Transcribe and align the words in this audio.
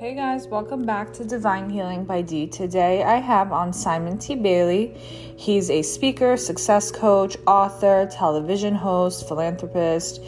Hey 0.00 0.14
guys, 0.14 0.48
welcome 0.48 0.86
back 0.86 1.12
to 1.12 1.26
Divine 1.26 1.68
Healing 1.68 2.06
by 2.06 2.22
D. 2.22 2.46
Today 2.46 3.02
I 3.02 3.16
have 3.16 3.52
on 3.52 3.70
Simon 3.70 4.16
T. 4.16 4.34
Bailey. 4.34 4.94
He's 5.36 5.68
a 5.68 5.82
speaker, 5.82 6.38
success 6.38 6.90
coach, 6.90 7.36
author, 7.46 8.08
television 8.10 8.74
host, 8.74 9.28
philanthropist. 9.28 10.22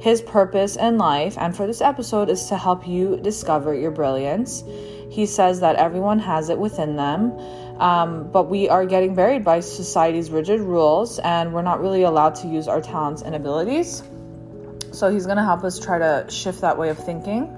His 0.00 0.22
purpose 0.22 0.76
in 0.76 0.96
life, 0.96 1.36
and 1.36 1.54
for 1.54 1.66
this 1.66 1.82
episode, 1.82 2.30
is 2.30 2.46
to 2.46 2.56
help 2.56 2.88
you 2.88 3.18
discover 3.18 3.74
your 3.74 3.90
brilliance. 3.90 4.64
He 5.10 5.26
says 5.26 5.60
that 5.60 5.76
everyone 5.76 6.20
has 6.20 6.48
it 6.48 6.58
within 6.58 6.96
them, 6.96 7.32
um, 7.82 8.32
but 8.32 8.44
we 8.44 8.70
are 8.70 8.86
getting 8.86 9.14
buried 9.14 9.44
by 9.44 9.60
society's 9.60 10.30
rigid 10.30 10.62
rules, 10.62 11.18
and 11.18 11.52
we're 11.52 11.60
not 11.60 11.82
really 11.82 12.04
allowed 12.04 12.34
to 12.36 12.48
use 12.48 12.66
our 12.66 12.80
talents 12.80 13.20
and 13.20 13.34
abilities. 13.34 14.02
So 14.92 15.10
he's 15.10 15.26
going 15.26 15.36
to 15.36 15.44
help 15.44 15.64
us 15.64 15.78
try 15.78 15.98
to 15.98 16.24
shift 16.30 16.62
that 16.62 16.78
way 16.78 16.88
of 16.88 16.96
thinking 16.96 17.54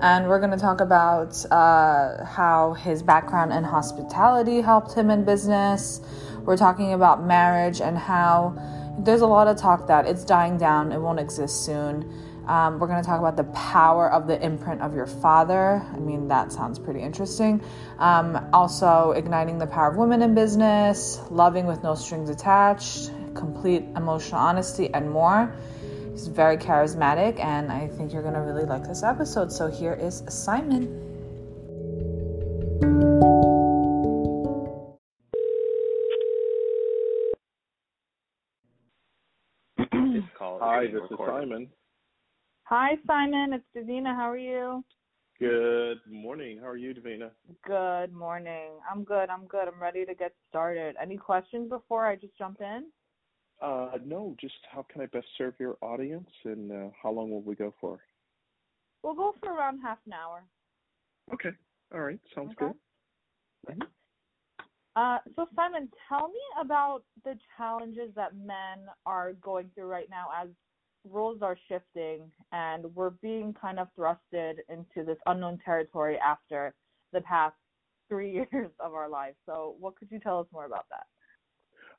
and 0.00 0.28
we're 0.28 0.38
going 0.38 0.52
to 0.52 0.58
talk 0.58 0.80
about 0.80 1.44
uh, 1.50 2.24
how 2.24 2.74
his 2.74 3.02
background 3.02 3.52
in 3.52 3.64
hospitality 3.64 4.60
helped 4.60 4.94
him 4.94 5.10
in 5.10 5.24
business. 5.24 6.00
We're 6.42 6.56
talking 6.56 6.92
about 6.92 7.24
marriage 7.24 7.80
and 7.80 7.98
how 7.98 8.56
there's 8.98 9.22
a 9.22 9.26
lot 9.26 9.48
of 9.48 9.56
talk 9.56 9.88
that 9.88 10.06
it's 10.06 10.24
dying 10.24 10.56
down, 10.56 10.92
it 10.92 10.98
won't 10.98 11.20
exist 11.20 11.64
soon. 11.64 12.12
Um, 12.46 12.78
we're 12.78 12.86
going 12.86 13.02
to 13.02 13.06
talk 13.06 13.18
about 13.18 13.36
the 13.36 13.44
power 13.44 14.10
of 14.10 14.26
the 14.26 14.42
imprint 14.42 14.80
of 14.80 14.94
your 14.94 15.06
father. 15.06 15.84
I 15.92 15.98
mean, 15.98 16.28
that 16.28 16.50
sounds 16.50 16.78
pretty 16.78 17.00
interesting. 17.00 17.60
Um, 17.98 18.48
also, 18.54 19.12
igniting 19.12 19.58
the 19.58 19.66
power 19.66 19.90
of 19.90 19.96
women 19.96 20.22
in 20.22 20.34
business, 20.34 21.20
loving 21.30 21.66
with 21.66 21.82
no 21.82 21.94
strings 21.94 22.30
attached, 22.30 23.10
complete 23.34 23.84
emotional 23.96 24.40
honesty, 24.40 24.92
and 24.94 25.10
more. 25.10 25.52
He's 26.18 26.26
very 26.26 26.56
charismatic, 26.56 27.38
and 27.38 27.70
I 27.70 27.86
think 27.86 28.12
you're 28.12 28.22
going 28.22 28.34
to 28.34 28.40
really 28.40 28.64
like 28.64 28.82
this 28.82 29.04
episode. 29.04 29.52
So 29.52 29.68
here 29.68 29.92
is 29.92 30.24
Simon. 30.28 30.82
Hi, 40.40 40.86
this 40.86 41.02
is 41.08 41.16
Simon. 41.24 41.68
Hi, 42.64 42.96
Simon. 43.06 43.52
It's 43.52 43.64
Davina. 43.76 44.12
How 44.16 44.28
are 44.28 44.36
you? 44.36 44.84
Good 45.38 45.98
morning. 46.10 46.58
How 46.60 46.66
are 46.66 46.76
you, 46.76 46.94
Davina? 46.94 47.30
Good 47.64 48.12
morning. 48.12 48.70
I'm 48.90 49.04
good. 49.04 49.30
I'm 49.30 49.46
good. 49.46 49.68
I'm 49.68 49.80
ready 49.80 50.04
to 50.04 50.16
get 50.16 50.32
started. 50.48 50.96
Any 51.00 51.16
questions 51.16 51.68
before 51.68 52.08
I 52.08 52.16
just 52.16 52.36
jump 52.36 52.60
in? 52.60 52.86
Uh, 53.60 53.98
no, 54.04 54.36
just 54.40 54.54
how 54.70 54.86
can 54.90 55.00
I 55.00 55.06
best 55.06 55.26
serve 55.36 55.54
your 55.58 55.76
audience 55.80 56.30
and 56.44 56.70
uh, 56.70 56.88
how 57.02 57.10
long 57.10 57.30
will 57.30 57.42
we 57.42 57.54
go 57.54 57.74
for? 57.80 57.98
We'll 59.02 59.14
go 59.14 59.34
for 59.40 59.52
around 59.52 59.80
half 59.80 59.98
an 60.06 60.12
hour. 60.12 60.44
Okay. 61.32 61.50
All 61.92 62.00
right. 62.00 62.20
Sounds 62.34 62.52
okay. 62.60 62.72
good. 63.66 63.74
Mm-hmm. 63.74 63.82
Uh, 64.96 65.18
so, 65.36 65.46
Simon, 65.54 65.88
tell 66.08 66.28
me 66.28 66.40
about 66.60 67.02
the 67.24 67.36
challenges 67.56 68.10
that 68.16 68.36
men 68.36 68.86
are 69.06 69.32
going 69.34 69.70
through 69.74 69.86
right 69.86 70.08
now 70.10 70.26
as 70.40 70.48
roles 71.08 71.40
are 71.42 71.56
shifting 71.68 72.30
and 72.52 72.84
we're 72.94 73.10
being 73.10 73.54
kind 73.54 73.78
of 73.78 73.88
thrusted 73.98 74.54
into 74.68 75.06
this 75.06 75.18
unknown 75.26 75.58
territory 75.64 76.18
after 76.18 76.74
the 77.12 77.20
past 77.20 77.54
three 78.08 78.32
years 78.52 78.70
of 78.80 78.94
our 78.94 79.08
lives. 79.08 79.36
So, 79.46 79.76
what 79.78 79.96
could 79.96 80.10
you 80.10 80.18
tell 80.18 80.40
us 80.40 80.46
more 80.52 80.64
about 80.64 80.86
that? 80.90 81.06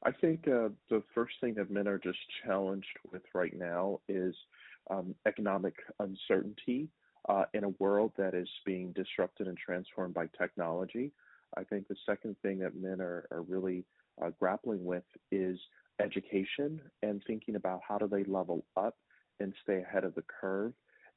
I 0.03 0.11
think 0.11 0.47
uh, 0.47 0.69
the 0.89 1.03
first 1.14 1.36
thing 1.42 1.55
that 1.55 1.69
men 1.69 1.88
are 1.88 1.97
just 1.97 2.19
challenged 2.45 2.88
with 3.11 3.23
right 3.33 3.53
now 3.53 4.00
is 4.08 4.33
um, 4.89 5.14
economic 5.28 5.75
uncertainty 6.00 6.88
uh, 7.28 7.44
in 7.53 7.66
a 7.66 7.69
world 7.80 8.14
that 8.17 8.33
is 8.33 8.47
being 8.66 8.94
disrupted 8.94 9.47
and 9.47 9.58
transformed 9.58 10.14
by 10.14 10.27
technology. 10.38 11.11
I 11.58 11.64
think 11.64 11.88
the 11.88 11.95
second 12.05 12.38
thing 12.42 12.59
that 12.59 12.76
men 12.76 13.02
are, 13.02 13.26
are 13.32 13.42
really 13.42 13.86
uh, 14.23 14.30
grappling 14.39 14.86
with 14.86 15.04
is 15.32 15.59
education 16.02 16.80
and 17.04 17.21
thinking 17.27 17.55
about 17.55 17.82
how 17.86 17.98
do 17.98 18.08
they 18.08 18.23
level 18.23 18.65
up 18.77 18.95
and 19.42 19.54
stay 19.64 19.82
ahead 19.82 20.05
of 20.05 20.15
the 20.15 20.23
curve. 20.42 20.73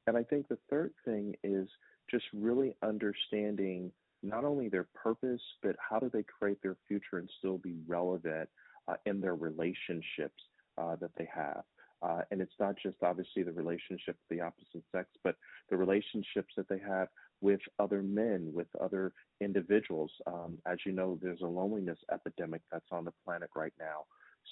And 0.08 0.16
I 0.16 0.24
think 0.24 0.48
the 0.48 0.58
third 0.68 0.92
thing 1.04 1.36
is 1.44 1.68
just 2.10 2.24
really 2.34 2.74
understanding 2.82 3.92
not 4.24 4.44
only 4.44 4.68
their 4.68 4.88
purpose, 4.94 5.40
but 5.62 5.76
how 5.78 6.00
do 6.00 6.10
they 6.12 6.24
create 6.24 6.60
their 6.62 6.76
future 6.88 7.18
and 7.18 7.30
still 7.38 7.58
be 7.58 7.74
relevant 7.86 8.48
uh, 8.88 8.94
in 9.06 9.20
their 9.20 9.34
relationships 9.34 10.42
uh, 10.78 10.96
that 10.96 11.10
they 11.16 11.28
have. 11.34 11.62
Uh, 12.02 12.22
and 12.32 12.40
it's 12.40 12.54
not 12.58 12.74
just 12.82 12.96
obviously 13.02 13.44
the 13.44 13.52
relationship 13.52 14.16
with 14.28 14.38
the 14.38 14.40
opposite 14.40 14.82
sex, 14.90 15.08
but 15.22 15.36
the 15.70 15.76
relationships 15.76 16.52
that 16.56 16.68
they 16.68 16.80
have 16.80 17.08
with 17.40 17.60
other 17.78 18.02
men, 18.02 18.50
with 18.52 18.66
other 18.80 19.12
individuals. 19.40 20.10
Um, 20.26 20.58
as 20.66 20.78
you 20.84 20.92
know, 20.92 21.18
there's 21.22 21.42
a 21.42 21.46
loneliness 21.46 21.98
epidemic 22.12 22.62
that's 22.72 22.90
on 22.90 23.04
the 23.04 23.12
planet 23.24 23.50
right 23.54 23.72
now. 23.78 24.04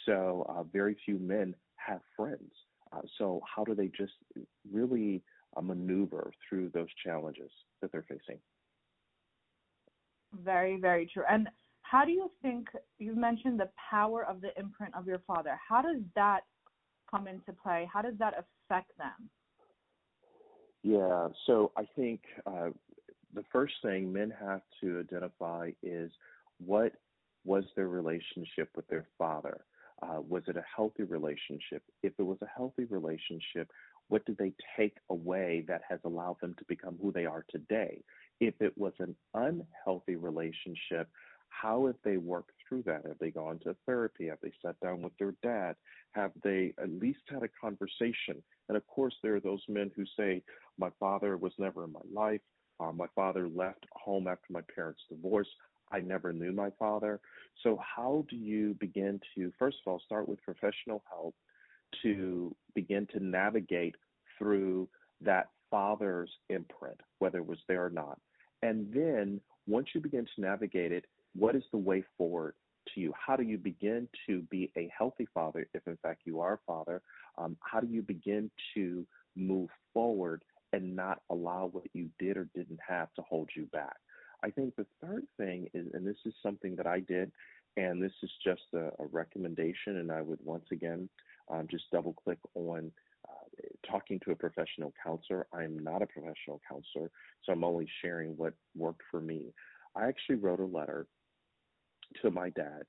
So 0.06 0.46
uh, 0.48 0.62
very 0.64 0.96
few 1.04 1.18
men 1.18 1.54
have 1.76 2.00
friends. 2.16 2.52
Uh, 2.92 3.02
so 3.18 3.40
how 3.52 3.64
do 3.64 3.74
they 3.74 3.88
just 3.88 4.12
really 4.70 5.22
uh, 5.56 5.60
maneuver 5.60 6.32
through 6.48 6.70
those 6.72 6.88
challenges 7.04 7.50
that 7.80 7.90
they're 7.90 8.06
facing? 8.08 8.38
Very, 10.44 10.80
very 10.80 11.10
true. 11.12 11.24
And 11.28 11.48
how 11.90 12.04
do 12.04 12.12
you 12.12 12.30
think 12.40 12.68
you 12.98 13.16
mentioned 13.16 13.58
the 13.58 13.68
power 13.90 14.24
of 14.24 14.40
the 14.40 14.56
imprint 14.56 14.94
of 14.94 15.08
your 15.08 15.20
father? 15.26 15.58
How 15.68 15.82
does 15.82 16.00
that 16.14 16.42
come 17.10 17.26
into 17.26 17.52
play? 17.52 17.88
How 17.92 18.00
does 18.00 18.14
that 18.20 18.34
affect 18.34 18.96
them? 18.96 19.28
Yeah, 20.82 21.28
so 21.46 21.72
I 21.76 21.84
think 21.96 22.20
uh, 22.46 22.70
the 23.34 23.44
first 23.52 23.74
thing 23.82 24.12
men 24.12 24.32
have 24.40 24.60
to 24.80 25.00
identify 25.00 25.72
is 25.82 26.12
what 26.64 26.92
was 27.44 27.64
their 27.74 27.88
relationship 27.88 28.68
with 28.76 28.86
their 28.86 29.06
father? 29.18 29.64
Uh, 30.00 30.20
was 30.20 30.44
it 30.46 30.56
a 30.56 30.64
healthy 30.74 31.02
relationship? 31.02 31.82
If 32.02 32.12
it 32.18 32.22
was 32.22 32.38
a 32.40 32.48
healthy 32.56 32.84
relationship, 32.84 33.68
what 34.08 34.24
did 34.26 34.38
they 34.38 34.52
take 34.76 34.96
away 35.10 35.64
that 35.66 35.82
has 35.88 35.98
allowed 36.04 36.40
them 36.40 36.54
to 36.58 36.64
become 36.68 36.98
who 37.02 37.10
they 37.10 37.26
are 37.26 37.44
today? 37.50 38.02
If 38.38 38.54
it 38.60 38.78
was 38.78 38.92
an 39.00 39.14
unhealthy 39.34 40.16
relationship, 40.16 41.08
how 41.50 41.86
have 41.86 41.96
they 42.04 42.16
worked 42.16 42.52
through 42.68 42.84
that? 42.84 43.04
Have 43.06 43.18
they 43.20 43.30
gone 43.30 43.58
to 43.64 43.76
therapy? 43.84 44.28
Have 44.28 44.38
they 44.42 44.52
sat 44.64 44.78
down 44.80 45.02
with 45.02 45.12
their 45.18 45.34
dad? 45.42 45.76
Have 46.12 46.32
they 46.42 46.72
at 46.82 46.90
least 46.90 47.20
had 47.28 47.42
a 47.42 47.48
conversation? 47.60 48.42
And 48.68 48.76
of 48.76 48.86
course, 48.86 49.14
there 49.22 49.36
are 49.36 49.40
those 49.40 49.62
men 49.68 49.90
who 49.94 50.04
say, 50.16 50.42
My 50.78 50.90
father 50.98 51.36
was 51.36 51.52
never 51.58 51.84
in 51.84 51.92
my 51.92 52.00
life. 52.12 52.40
Uh, 52.78 52.92
my 52.92 53.06
father 53.14 53.48
left 53.48 53.84
home 53.92 54.26
after 54.26 54.46
my 54.50 54.62
parents' 54.74 55.02
divorce. 55.10 55.48
I 55.92 56.00
never 56.00 56.32
knew 56.32 56.52
my 56.52 56.70
father. 56.78 57.20
So, 57.62 57.78
how 57.78 58.24
do 58.30 58.36
you 58.36 58.74
begin 58.80 59.20
to, 59.34 59.52
first 59.58 59.78
of 59.84 59.90
all, 59.90 60.00
start 60.04 60.28
with 60.28 60.42
professional 60.42 61.02
help 61.08 61.34
to 62.02 62.54
begin 62.74 63.06
to 63.12 63.22
navigate 63.22 63.96
through 64.38 64.88
that 65.20 65.48
father's 65.70 66.30
imprint, 66.48 67.00
whether 67.18 67.38
it 67.38 67.46
was 67.46 67.58
there 67.68 67.84
or 67.84 67.90
not? 67.90 68.18
And 68.62 68.92
then, 68.92 69.40
once 69.66 69.88
you 69.94 70.00
begin 70.00 70.26
to 70.36 70.40
navigate 70.40 70.92
it, 70.92 71.06
what 71.34 71.56
is 71.56 71.64
the 71.72 71.78
way 71.78 72.04
forward 72.16 72.54
to 72.94 73.00
you? 73.00 73.12
How 73.14 73.36
do 73.36 73.42
you 73.42 73.58
begin 73.58 74.08
to 74.26 74.42
be 74.42 74.70
a 74.76 74.90
healthy 74.96 75.28
father, 75.32 75.66
if 75.74 75.86
in 75.86 75.96
fact 76.02 76.22
you 76.24 76.40
are 76.40 76.54
a 76.54 76.58
father? 76.66 77.02
Um, 77.38 77.56
how 77.60 77.80
do 77.80 77.86
you 77.86 78.02
begin 78.02 78.50
to 78.74 79.06
move 79.36 79.68
forward 79.92 80.42
and 80.72 80.94
not 80.94 81.22
allow 81.30 81.66
what 81.72 81.84
you 81.92 82.08
did 82.18 82.36
or 82.36 82.48
didn't 82.54 82.80
have 82.86 83.12
to 83.14 83.22
hold 83.22 83.50
you 83.54 83.66
back? 83.66 83.96
I 84.42 84.50
think 84.50 84.74
the 84.76 84.86
third 85.02 85.24
thing 85.36 85.68
is, 85.74 85.86
and 85.92 86.06
this 86.06 86.16
is 86.24 86.32
something 86.42 86.74
that 86.76 86.86
I 86.86 87.00
did, 87.00 87.30
and 87.76 88.02
this 88.02 88.12
is 88.22 88.30
just 88.44 88.62
a, 88.74 88.86
a 89.02 89.06
recommendation, 89.12 89.98
and 89.98 90.10
I 90.10 90.22
would 90.22 90.38
once 90.42 90.66
again 90.72 91.08
um, 91.50 91.68
just 91.70 91.84
double 91.92 92.14
click 92.14 92.38
on 92.54 92.90
uh, 93.28 93.90
talking 93.90 94.18
to 94.24 94.32
a 94.32 94.36
professional 94.36 94.92
counselor. 95.04 95.46
I 95.52 95.64
am 95.64 95.78
not 95.78 96.02
a 96.02 96.06
professional 96.06 96.60
counselor, 96.68 97.10
so 97.44 97.52
I'm 97.52 97.64
only 97.64 97.86
sharing 98.02 98.36
what 98.36 98.54
worked 98.74 99.02
for 99.10 99.20
me. 99.20 99.52
I 99.94 100.06
actually 100.06 100.36
wrote 100.36 100.60
a 100.60 100.64
letter 100.64 101.06
to 102.22 102.30
my 102.30 102.50
dad 102.50 102.84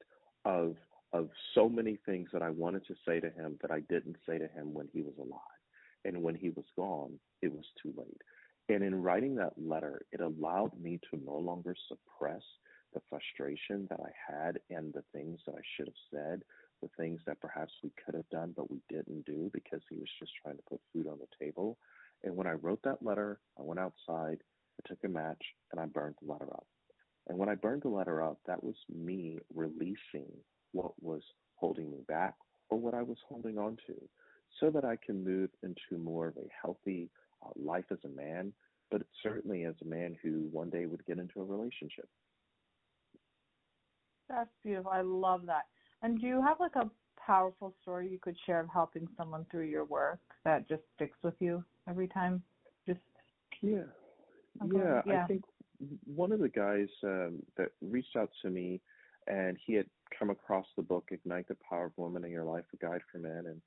of 0.46 0.76
of 1.14 1.30
so 1.54 1.68
many 1.68 1.98
things 2.06 2.30
that 2.32 2.42
I 2.42 2.50
wanted 2.50 2.86
to 2.88 2.96
say 3.06 3.20
to 3.20 3.30
him 3.30 3.58
that 3.62 3.72
I 3.72 3.82
didn't 3.90 4.16
say 4.26 4.38
to 4.38 4.48
him 4.48 4.74
when 4.74 4.88
he 4.94 5.02
was 5.02 5.14
alive. 5.20 5.42
And 6.06 6.24
when 6.24 6.36
he 6.36 6.50
was 6.50 6.66
gone, 6.78 7.20
it 7.42 7.52
was 7.52 7.66
too 7.82 7.94
late. 7.98 8.22
And 8.70 8.84
in 8.84 9.02
writing 9.02 9.36
that 9.36 9.54
letter, 9.58 10.02
it 10.12 10.22
allowed 10.22 10.72
me 10.82 11.00
to 11.12 11.20
no 11.26 11.38
longer 11.38 11.76
suppress 11.90 12.42
the 12.94 13.02
frustration 13.10 13.88
that 13.90 14.00
I 14.00 14.12
had 14.32 14.60
and 14.70 14.94
the 14.94 15.04
things 15.14 15.40
that 15.46 15.56
I 15.56 15.62
should 15.76 15.88
have 15.88 15.94
said, 16.12 16.44
the 16.82 16.90
things 16.98 17.20
that 17.28 17.42
perhaps 17.42 17.74
we 17.84 17.92
could 18.04 18.16
have 18.16 18.30
done 18.30 18.54
but 18.56 18.72
we 18.72 18.82
didn't 18.90 19.26
do 19.26 19.50
because 19.54 19.82
he 19.90 19.98
was 19.98 20.10
just 20.20 20.32
trying 20.42 20.58
to 20.58 20.64
put 20.70 20.82
food 20.94 21.08
on 21.08 21.20
the 21.20 21.46
table. 21.46 21.78
And 22.24 22.36
when 22.36 22.48
I 22.48 22.54
wrote 22.54 22.82
that 22.84 23.04
letter, 23.04 23.40
I 23.60 23.64
went 23.64 23.80
outside, 23.80 24.38
I 24.80 24.88
took 24.88 25.00
a 25.04 25.10
match, 25.10 25.44
and 25.72 25.80
I 25.80 25.86
burned 25.86 26.16
the 26.22 26.32
letter 26.32 26.52
up. 26.54 26.68
And 27.28 27.38
when 27.38 27.50
I 27.50 27.56
burned 27.56 27.84
the 27.84 27.90
letter 27.90 28.22
up, 28.22 28.40
that 28.48 28.64
was 28.64 28.76
me 28.90 29.40
releasing 29.54 30.32
what 30.72 30.92
was 31.02 31.22
holding 31.56 31.92
me 31.92 32.00
back 32.08 32.36
or 32.70 32.80
what 32.80 32.94
I 32.94 33.04
was 33.04 33.18
holding 33.28 33.58
on 33.58 33.78
to 33.88 33.94
so 34.60 34.70
that 34.72 34.86
I 34.86 34.98
can 35.04 35.24
move 35.24 35.50
into 35.64 36.02
more 36.02 36.28
of 36.28 36.38
a 36.38 36.48
healthy 36.62 37.10
uh, 37.46 37.50
life 37.56 37.86
as 37.92 38.00
a 38.06 38.10
man, 38.10 38.54
but 38.90 39.04
certainly 39.24 39.66
as 39.66 39.76
a 39.82 39.86
man 39.86 40.18
who 40.22 40.48
one 40.52 40.70
day 40.70 40.86
would 40.86 41.06
get 41.06 41.20
into 41.20 41.40
a 41.40 41.44
relationship. 41.44 42.08
That's 44.30 44.50
beautiful. 44.64 44.92
I 44.92 45.02
love 45.02 45.46
that. 45.46 45.66
And 46.02 46.20
do 46.20 46.28
you 46.28 46.42
have 46.42 46.60
like 46.60 46.76
a 46.76 46.90
powerful 47.26 47.74
story 47.82 48.10
you 48.10 48.18
could 48.20 48.38
share 48.46 48.60
of 48.60 48.68
helping 48.74 49.08
someone 49.18 49.46
through 49.52 49.66
your 49.66 49.86
work 49.86 50.20
that 50.46 50.68
just 50.68 50.82
sticks 50.96 51.18
with 51.22 51.36
you 51.40 51.64
every 51.88 52.08
time? 52.08 52.42
Just 52.88 53.00
yeah, 53.62 53.80
okay. 54.64 54.72
yeah. 54.74 55.02
yeah. 55.06 55.24
I 55.24 55.28
think 55.28 55.44
one 56.06 56.32
of 56.32 56.40
the 56.40 56.50
guys 56.50 56.88
um, 57.04 57.42
that 57.58 57.70
reached 57.82 58.16
out 58.16 58.30
to 58.42 58.50
me, 58.50 58.82
and 59.28 59.58
he 59.66 59.74
had 59.74 59.88
come 60.18 60.30
across 60.30 60.66
the 60.76 60.84
book 60.84 61.10
"Ignite 61.12 61.48
the 61.48 61.58
Power 61.68 61.86
of 61.86 61.92
Women 61.98 62.26
in 62.26 62.32
Your 62.32 62.46
Life: 62.46 62.66
A 62.74 62.78
Guide 62.78 63.02
for 63.12 63.20
Men," 63.20 63.46
and 63.48 63.62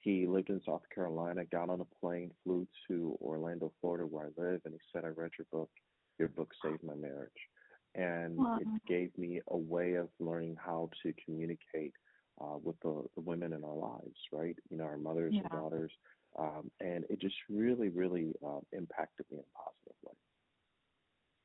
he 0.00 0.26
lived 0.26 0.50
in 0.50 0.60
South 0.66 0.82
Carolina. 0.94 1.44
Got 1.44 1.70
on 1.70 1.80
a 1.80 2.00
plane, 2.00 2.30
flew 2.44 2.66
to 2.88 3.18
Orlando, 3.20 3.72
Florida, 3.80 4.04
where 4.04 4.26
I 4.26 4.42
live, 4.42 4.62
and 4.64 4.74
he 4.74 4.80
said, 4.92 5.04
"I 5.04 5.08
read 5.08 5.32
your 5.38 5.46
book. 5.52 5.70
Your 6.18 6.28
book 6.28 6.52
saved 6.62 6.82
my 6.82 6.94
marriage." 6.94 7.30
and 7.94 8.36
wow. 8.36 8.58
it 8.60 8.68
gave 8.86 9.16
me 9.18 9.40
a 9.48 9.56
way 9.56 9.94
of 9.94 10.08
learning 10.18 10.56
how 10.64 10.88
to 11.02 11.12
communicate 11.24 11.92
uh, 12.40 12.56
with 12.62 12.76
the, 12.80 13.04
the 13.14 13.20
women 13.20 13.52
in 13.52 13.64
our 13.64 13.74
lives, 13.74 14.16
right? 14.32 14.56
You 14.70 14.78
know, 14.78 14.84
our 14.84 14.96
mothers 14.96 15.32
yeah. 15.34 15.40
and 15.40 15.50
daughters, 15.50 15.90
um, 16.38 16.70
and 16.80 17.04
it 17.10 17.20
just 17.20 17.34
really, 17.48 17.88
really 17.88 18.32
uh, 18.46 18.60
impacted 18.72 19.26
me 19.30 19.38
in 19.38 19.44
a 19.44 19.58
positive 19.58 19.96
way. 20.04 20.14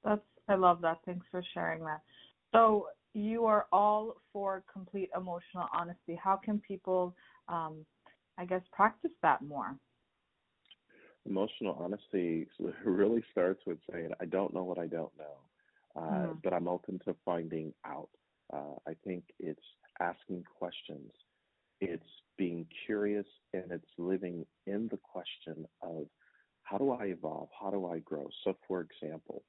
That's 0.04 0.22
I 0.48 0.56
love 0.56 0.82
that. 0.82 1.00
Thanks 1.06 1.26
for 1.32 1.44
sharing 1.54 1.84
that. 1.86 2.02
So 2.52 2.88
you 3.14 3.46
are 3.46 3.66
all 3.72 4.18
for 4.32 4.64
complete 4.72 5.10
emotional 5.16 5.68
honesty. 5.74 6.20
How 6.22 6.36
can 6.36 6.60
people, 6.60 7.16
um, 7.48 7.86
I 8.38 8.46
guess, 8.46 8.62
practice 8.72 9.12
that 9.22 9.42
more? 9.42 9.76
Emotional 11.26 11.76
honesty 11.80 12.48
really 12.84 13.24
starts 13.32 13.66
with 13.66 13.80
saying, 13.92 14.12
"I 14.20 14.26
don't 14.26 14.54
know 14.54 14.64
what 14.64 14.78
I 14.78 14.88
don't 14.88 15.16
know." 15.18 15.38
uh, 15.96 16.00
mm. 16.02 16.38
but 16.44 16.54
I'm 16.54 16.68
open 16.68 17.00
to 17.06 17.16
finding 17.26 17.74
out. 17.86 18.10
Uh, 18.54 18.76
I 18.88 18.96
think 19.04 19.24
it's 19.40 19.64
asking 20.00 20.44
questions, 20.58 21.12
it's 21.82 22.04
being 22.38 22.68
curious, 22.86 23.26
and 23.54 23.72
it's 23.72 23.86
living 23.98 24.46
in 24.68 24.88
the 24.92 24.98
question 24.98 25.66
of 25.82 26.08
how 26.64 26.78
do 26.78 26.92
I 26.92 27.06
evolve? 27.06 27.50
How 27.60 27.70
do 27.70 27.88
I 27.88 28.00
grow? 28.00 28.28
So, 28.44 28.56
for 28.68 28.82
example, 28.82 29.44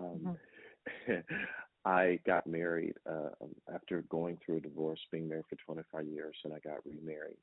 um, 0.00 0.36
mm-hmm. 1.08 1.12
I 1.84 2.18
got 2.26 2.46
married 2.46 2.94
uh, 3.08 3.30
after 3.72 4.02
going 4.10 4.38
through 4.44 4.58
a 4.58 4.60
divorce, 4.60 5.00
being 5.10 5.28
married 5.28 5.44
for 5.48 5.56
25 5.64 6.06
years, 6.06 6.36
and 6.44 6.52
I 6.52 6.58
got 6.58 6.84
remarried. 6.84 7.38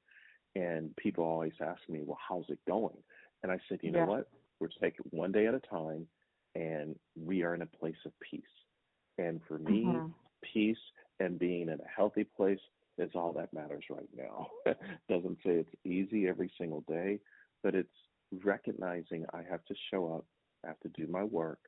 And 0.56 0.96
people 0.96 1.24
always 1.24 1.54
ask 1.62 1.82
me, 1.90 2.02
well, 2.06 2.20
how's 2.28 2.46
it 2.50 2.60
going? 2.68 2.98
And 3.44 3.52
I 3.52 3.60
said, 3.68 3.80
you 3.82 3.92
yeah. 3.92 4.06
know 4.06 4.12
what? 4.12 4.30
We're 4.60 4.70
taking 4.82 5.06
one 5.12 5.32
day 5.32 5.48
at 5.48 5.54
a 5.54 5.60
time 5.60 6.08
and 6.56 6.96
we 7.16 7.44
are 7.44 7.54
in 7.54 7.62
a 7.62 7.68
place 7.68 7.98
of 8.06 8.12
peace. 8.20 8.42
And 9.18 9.40
for 9.48 9.60
me, 9.60 9.84
mm-hmm. 9.86 10.08
peace 10.54 10.78
and 11.20 11.38
being 11.38 11.64
in 11.64 11.80
a 11.80 11.96
healthy 11.96 12.24
place 12.24 12.60
is 12.98 13.12
all 13.14 13.34
that 13.34 13.54
matters 13.54 13.84
right 13.90 14.10
now. 14.16 14.48
Doesn't 15.10 15.38
say 15.46 15.52
it's 15.52 15.76
easy 15.86 16.28
every 16.28 16.52
single 16.60 16.84
day, 16.88 17.20
but 17.64 17.76
it's 17.76 17.90
recognizing 18.44 19.26
I 19.34 19.44
have 19.50 19.64
to 19.66 19.76
show 19.92 20.14
up, 20.14 20.26
I 20.66 20.70
have 20.70 20.80
to 20.82 20.90
do 20.90 21.12
my 21.12 21.24
work, 21.24 21.60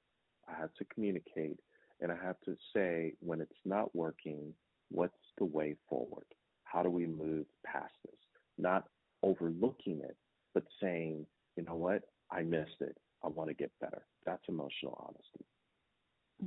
I 0.49 0.59
have 0.59 0.73
to 0.75 0.85
communicate, 0.93 1.59
and 2.01 2.11
I 2.11 2.15
have 2.23 2.39
to 2.45 2.55
say 2.73 3.13
when 3.19 3.41
it's 3.41 3.51
not 3.65 3.93
working, 3.95 4.53
what's 4.89 5.13
the 5.37 5.45
way 5.45 5.75
forward? 5.87 6.25
How 6.63 6.83
do 6.83 6.89
we 6.89 7.05
move 7.05 7.45
past 7.65 7.93
this? 8.05 8.15
Not 8.57 8.85
overlooking 9.23 10.01
it, 10.03 10.17
but 10.53 10.63
saying, 10.81 11.25
you 11.55 11.63
know 11.63 11.75
what, 11.75 12.03
I 12.31 12.41
missed 12.41 12.81
it. 12.81 12.97
I 13.23 13.27
want 13.27 13.49
to 13.49 13.53
get 13.53 13.71
better. 13.81 14.03
That's 14.25 14.43
emotional 14.47 14.97
honesty. 15.05 15.45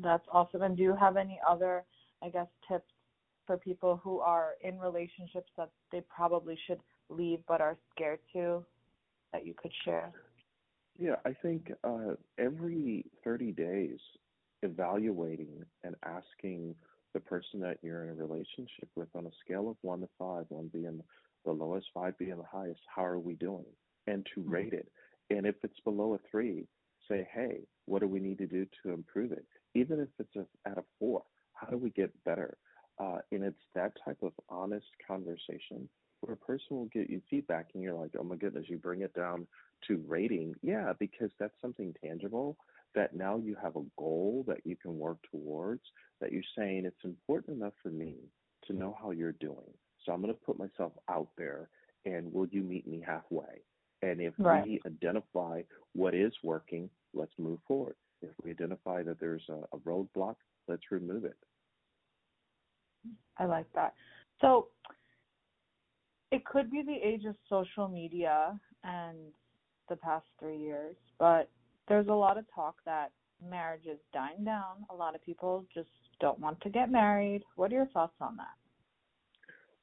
That's 0.00 0.26
awesome. 0.32 0.62
And 0.62 0.76
do 0.76 0.82
you 0.82 0.96
have 0.96 1.16
any 1.16 1.38
other, 1.49 1.84
I 2.22 2.31
guess, 2.31 2.46
tips 2.66 2.90
for 3.46 3.56
people 3.56 4.00
who 4.02 4.20
are 4.20 4.52
in 4.62 4.78
relationships 4.78 5.50
that 5.56 5.70
they 5.90 6.02
probably 6.14 6.56
should 6.66 6.81
leave 7.10 7.40
but 7.46 7.60
are 7.60 7.76
scared 7.94 8.20
to 8.32 8.64
that 9.32 9.44
you 9.44 9.54
could 9.60 9.72
share? 9.84 10.12
Yeah, 10.99 11.17
I 11.25 11.33
think 11.33 11.73
uh, 11.85 12.15
every 12.39 13.06
30 13.25 13.53
days, 13.53 13.99
evaluating 14.62 15.65
and 15.83 15.97
asking 16.05 16.75
the 17.15 17.21
person 17.21 17.61
that 17.61 17.79
you're 17.83 18.05
in 18.05 18.11
a 18.11 18.15
relationship 18.15 18.89
with 18.94 19.09
on 19.15 19.27
a 19.27 19.31
scale 19.44 19.69
of 19.69 19.77
one 19.83 20.00
to 20.00 20.09
five, 20.19 20.44
one 20.49 20.71
being 20.73 21.00
the 21.44 21.50
lowest, 21.50 21.87
five 21.93 22.17
being 22.19 22.37
the 22.37 22.44
highest, 22.50 22.81
how 22.94 23.05
are 23.05 23.19
we 23.19 23.35
doing? 23.35 23.65
And 24.06 24.27
to 24.35 24.41
mm-hmm. 24.41 24.50
rate 24.50 24.73
it. 24.73 24.91
And 25.31 25.47
if 25.47 25.56
it's 25.62 25.81
below 25.81 26.15
a 26.15 26.19
three, 26.31 26.67
say, 27.09 27.29
hey, 27.35 27.61
what 27.87 28.00
do 28.00 28.09
we 28.09 28.21
need 28.21 28.38
to 28.38 28.47
do 28.47 28.67
to 28.83 28.93
improve 28.93 29.33
it? 29.33 29.45
Even 29.75 30.00
if 30.00 30.09
it's 30.19 30.37
a, 30.37 30.71
at 30.71 30.79
a 30.79 30.85
four, 30.99 31.23
how 31.55 31.67
do 31.69 31.77
we 31.77 31.91
get 31.91 32.12
better? 32.25 32.56
Uh, 32.99 33.19
and 33.31 33.43
it's 33.43 33.62
that 33.75 33.93
type 34.05 34.19
of 34.23 34.33
honest 34.82 34.88
conversation 35.06 35.88
where 36.20 36.34
a 36.34 36.37
person 36.37 36.76
will 36.76 36.87
get 36.87 37.11
you 37.11 37.20
feedback 37.29 37.69
and 37.75 37.82
you're 37.82 37.94
like, 37.94 38.12
oh 38.19 38.23
my 38.23 38.37
goodness, 38.37 38.67
you 38.69 38.79
bring 38.79 39.02
it 39.02 39.14
down 39.14 39.46
to 39.88 40.02
rating. 40.06 40.55
Yeah, 40.62 40.93
because 40.99 41.31
that's 41.38 41.55
something 41.61 41.94
tangible 42.05 42.56
that 42.94 43.17
now 43.17 43.38
you 43.38 43.56
have 43.61 43.76
a 43.76 43.84
goal 43.99 44.44
that 44.46 44.58
you 44.64 44.76
can 44.76 44.99
work 44.99 45.19
towards, 45.31 45.82
that 46.20 46.31
you're 46.31 46.43
saying 46.56 46.84
it's 46.84 47.05
important 47.05 47.56
enough 47.56 47.73
for 47.82 47.88
me 47.88 48.17
to 48.67 48.73
know 48.73 48.96
how 49.00 49.11
you're 49.11 49.32
doing. 49.32 49.73
So 50.05 50.12
I'm 50.12 50.20
going 50.20 50.32
to 50.32 50.40
put 50.40 50.58
myself 50.58 50.93
out 51.11 51.28
there 51.37 51.69
and 52.05 52.32
will 52.32 52.46
you 52.46 52.62
meet 52.62 52.87
me 52.87 53.02
halfway? 53.05 53.62
And 54.02 54.20
if 54.20 54.35
right. 54.38 54.64
we 54.64 54.81
identify 54.87 55.62
what 55.94 56.14
is 56.14 56.32
working, 56.43 56.90
let's 57.14 57.32
move 57.38 57.58
forward. 57.67 57.96
If 58.20 58.31
we 58.44 58.50
identify 58.50 59.02
that 59.05 59.19
there's 59.19 59.43
a, 59.49 59.61
a 59.75 59.78
roadblock, 59.81 60.37
let's 60.69 60.82
remove 60.90 61.25
it. 61.25 61.37
I 63.38 63.46
like 63.46 63.67
that. 63.75 63.94
So 64.43 64.69
it 66.31 66.44
could 66.44 66.71
be 66.71 66.83
the 66.83 66.99
age 67.03 67.25
of 67.25 67.37
social 67.49 67.89
media 67.89 68.59
and 68.85 69.17
the 69.89 69.97
past 69.97 70.27
three 70.39 70.59
years, 70.59 70.97
but 71.19 71.49
there's 71.89 72.09
a 72.09 72.12
lot 72.12 72.37
of 72.37 72.44
talk 72.55 72.77
that 72.85 73.12
marriage 73.49 73.87
is 73.87 73.99
dying 74.12 74.44
down. 74.44 74.85
A 74.91 74.94
lot 74.94 75.15
of 75.15 75.25
people 75.25 75.65
just 75.75 75.89
don't 76.21 76.39
want 76.39 76.61
to 76.61 76.71
get 76.71 76.91
married. 76.91 77.43
What 77.56 77.73
are 77.73 77.77
your 77.77 77.87
thoughts 77.87 78.15
on 78.21 78.37
that? 78.37 78.55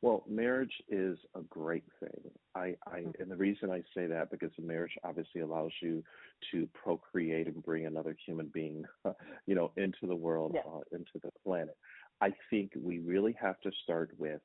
Well, 0.02 0.24
marriage 0.30 0.72
is 0.88 1.18
a 1.36 1.42
great 1.42 1.84
thing. 2.00 2.32
I, 2.56 2.76
I 2.88 3.00
mm-hmm. 3.00 3.22
and 3.22 3.30
the 3.30 3.36
reason 3.36 3.70
I 3.70 3.84
say 3.94 4.06
that 4.08 4.32
because 4.32 4.52
marriage 4.58 4.94
obviously 5.04 5.42
allows 5.42 5.72
you 5.82 6.04
to 6.52 6.70
procreate 6.74 7.48
and 7.48 7.62
bring 7.62 7.86
another 7.86 8.16
human 8.26 8.48
being, 8.54 8.86
you 9.46 9.56
know, 9.56 9.72
into 9.76 10.08
the 10.08 10.16
world, 10.16 10.54
yeah. 10.56 10.62
uh, 10.62 10.80
into 10.94 11.12
the 11.22 11.32
planet. 11.44 11.78
I 12.22 12.34
think 12.50 12.72
we 12.82 13.00
really 13.00 13.36
have 13.42 13.60
to 13.62 13.72
start 13.84 14.12
with 14.18 14.42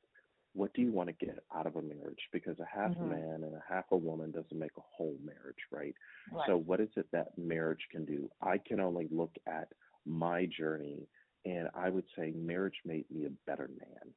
what 0.55 0.73
do 0.75 0.83
you 0.83 0.93
want 0.93 1.09
to 1.09 1.27
get 1.27 1.39
out 1.55 1.67
of 1.67 1.77
a 1.77 1.83
marriage? 1.83 2.21
Because 2.33 2.59
a 2.59 2.67
half 2.67 2.93
mm-hmm. 2.93 3.11
man 3.11 3.43
and 3.43 3.55
a 3.55 3.63
half 3.69 3.85
a 3.91 3.97
woman 3.97 4.31
doesn't 4.31 4.59
make 4.59 4.77
a 4.79 4.83
whole 4.97 5.17
marriage, 5.25 5.57
right? 5.71 5.95
right? 6.33 6.45
So 6.47 6.57
what 6.57 6.81
is 6.81 6.91
it 6.97 7.07
that 7.13 7.37
marriage 7.37 7.87
can 7.91 8.05
do? 8.05 8.31
I 8.41 8.59
can 8.59 8.81
only 8.81 9.09
look 9.11 9.33
at 9.47 9.69
my 10.07 10.47
journey 10.57 11.09
and 11.45 11.69
I 11.75 11.91
would 11.91 12.05
say 12.17 12.33
marriage 12.37 12.81
made 12.85 13.05
me 13.11 13.27
a 13.27 13.51
better 13.51 13.69
man 13.69 14.13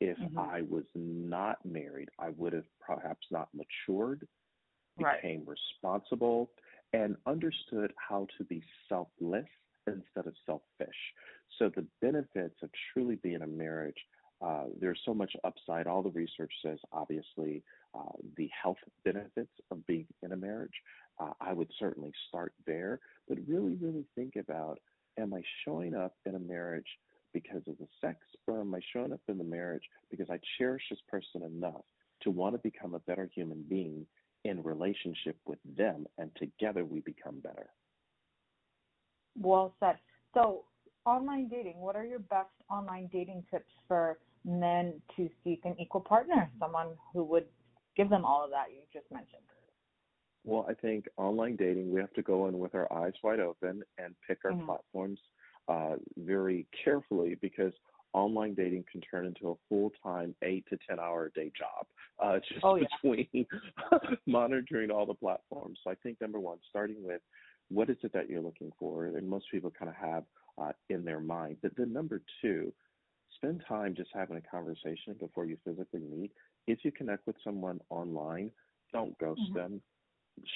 if 0.00 0.16
mm-hmm. 0.18 0.38
I 0.38 0.62
was 0.62 0.84
not 0.94 1.58
married, 1.64 2.08
I 2.18 2.30
would 2.30 2.54
have 2.54 2.64
perhaps 2.80 3.26
not 3.30 3.48
matured, 3.54 4.26
became 4.96 5.44
right. 5.46 5.56
responsible, 5.82 6.50
and 6.92 7.16
understood 7.26 7.92
how 7.96 8.26
to 8.38 8.44
be 8.44 8.62
selfless 8.88 9.46
instead 9.86 10.26
of 10.26 10.34
selfish. 10.46 10.96
So 11.58 11.70
the 11.74 11.86
benefits 12.00 12.56
of 12.62 12.70
truly 12.92 13.16
being 13.16 13.42
a 13.42 13.46
marriage, 13.46 13.96
uh, 14.42 14.64
there's 14.80 15.00
so 15.04 15.12
much 15.12 15.32
upside. 15.44 15.86
All 15.86 16.02
the 16.02 16.10
research 16.10 16.52
says, 16.64 16.78
obviously, 16.92 17.62
uh, 17.94 18.12
the 18.36 18.48
health 18.62 18.78
benefits 19.04 19.52
of 19.70 19.86
being 19.86 20.06
in 20.22 20.32
a 20.32 20.36
marriage. 20.36 20.74
Uh, 21.18 21.32
I 21.40 21.52
would 21.52 21.70
certainly 21.78 22.12
start 22.28 22.54
there, 22.66 23.00
but 23.28 23.38
really, 23.46 23.76
really 23.76 24.06
think 24.14 24.36
about: 24.36 24.78
Am 25.18 25.34
I 25.34 25.42
showing 25.64 25.94
up 25.94 26.14
in 26.24 26.34
a 26.34 26.38
marriage 26.38 26.86
because 27.32 27.62
of 27.68 27.76
the 27.78 27.86
sex, 28.00 28.18
or 28.46 28.60
am 28.60 28.74
I 28.74 28.80
showing 28.92 29.12
up 29.12 29.20
in 29.28 29.38
the 29.38 29.44
marriage 29.44 29.84
because 30.10 30.30
I 30.30 30.38
cherish 30.58 30.82
this 30.90 31.00
person 31.08 31.42
enough 31.42 31.84
to 32.22 32.30
want 32.30 32.54
to 32.54 32.58
become 32.58 32.94
a 32.94 32.98
better 33.00 33.28
human 33.34 33.64
being 33.68 34.06
in 34.44 34.62
relationship 34.62 35.36
with 35.46 35.58
them, 35.76 36.06
and 36.18 36.30
together 36.36 36.84
we 36.84 37.00
become 37.00 37.40
better? 37.40 37.68
Well 39.38 39.74
said. 39.80 39.96
So, 40.34 40.64
online 41.04 41.48
dating, 41.48 41.78
what 41.78 41.96
are 41.96 42.04
your 42.04 42.18
best 42.18 42.50
online 42.70 43.08
dating 43.12 43.44
tips 43.50 43.70
for 43.86 44.18
men 44.44 44.94
to 45.16 45.28
seek 45.44 45.60
an 45.64 45.76
equal 45.78 46.00
partner, 46.00 46.50
someone 46.58 46.88
who 47.12 47.24
would 47.24 47.44
give 47.96 48.08
them 48.08 48.24
all 48.24 48.44
of 48.44 48.50
that 48.50 48.66
you 48.70 48.80
just 48.92 49.10
mentioned? 49.12 49.42
Well, 50.44 50.66
I 50.68 50.74
think 50.74 51.06
online 51.16 51.56
dating, 51.56 51.92
we 51.92 52.00
have 52.00 52.12
to 52.14 52.22
go 52.22 52.48
in 52.48 52.58
with 52.58 52.74
our 52.74 52.90
eyes 52.92 53.12
wide 53.22 53.40
open 53.40 53.82
and 53.98 54.14
pick 54.26 54.38
our 54.44 54.52
mm-hmm. 54.52 54.66
platforms 54.66 55.18
uh, 55.68 55.96
very 56.16 56.66
carefully 56.84 57.36
because 57.40 57.72
online 58.12 58.54
dating 58.54 58.84
can 58.90 59.00
turn 59.02 59.26
into 59.26 59.50
a 59.50 59.54
full 59.68 59.92
time 60.02 60.34
eight 60.42 60.64
to 60.70 60.78
ten 60.88 60.98
hour 60.98 61.30
day 61.34 61.52
job. 61.56 61.86
Uh, 62.22 62.38
just 62.48 62.64
oh, 62.64 62.76
yeah. 62.76 62.86
between 63.02 63.46
monitoring 64.26 64.90
all 64.90 65.06
the 65.06 65.14
platforms. 65.14 65.78
So 65.84 65.90
I 65.90 65.94
think 66.02 66.20
number 66.20 66.40
one, 66.40 66.58
starting 66.68 67.02
with 67.02 67.20
what 67.68 67.88
is 67.88 67.96
it 68.02 68.12
that 68.12 68.28
you're 68.28 68.40
looking 68.40 68.72
for? 68.78 69.06
And 69.06 69.28
most 69.28 69.46
people 69.50 69.72
kind 69.78 69.90
of 69.90 69.96
have 69.96 70.24
uh, 70.60 70.72
in 70.88 71.04
their 71.04 71.20
mind. 71.20 71.58
But 71.62 71.72
then 71.76 71.92
number 71.92 72.22
two, 72.42 72.72
spend 73.40 73.62
time 73.66 73.94
just 73.96 74.10
having 74.12 74.36
a 74.36 74.40
conversation 74.40 75.14
before 75.18 75.44
you 75.44 75.56
physically 75.64 76.02
meet. 76.10 76.32
If 76.66 76.80
you 76.84 76.92
connect 76.92 77.26
with 77.26 77.36
someone 77.42 77.80
online, 77.90 78.50
don't 78.92 79.16
ghost 79.18 79.40
mm-hmm. 79.48 79.58
them. 79.58 79.82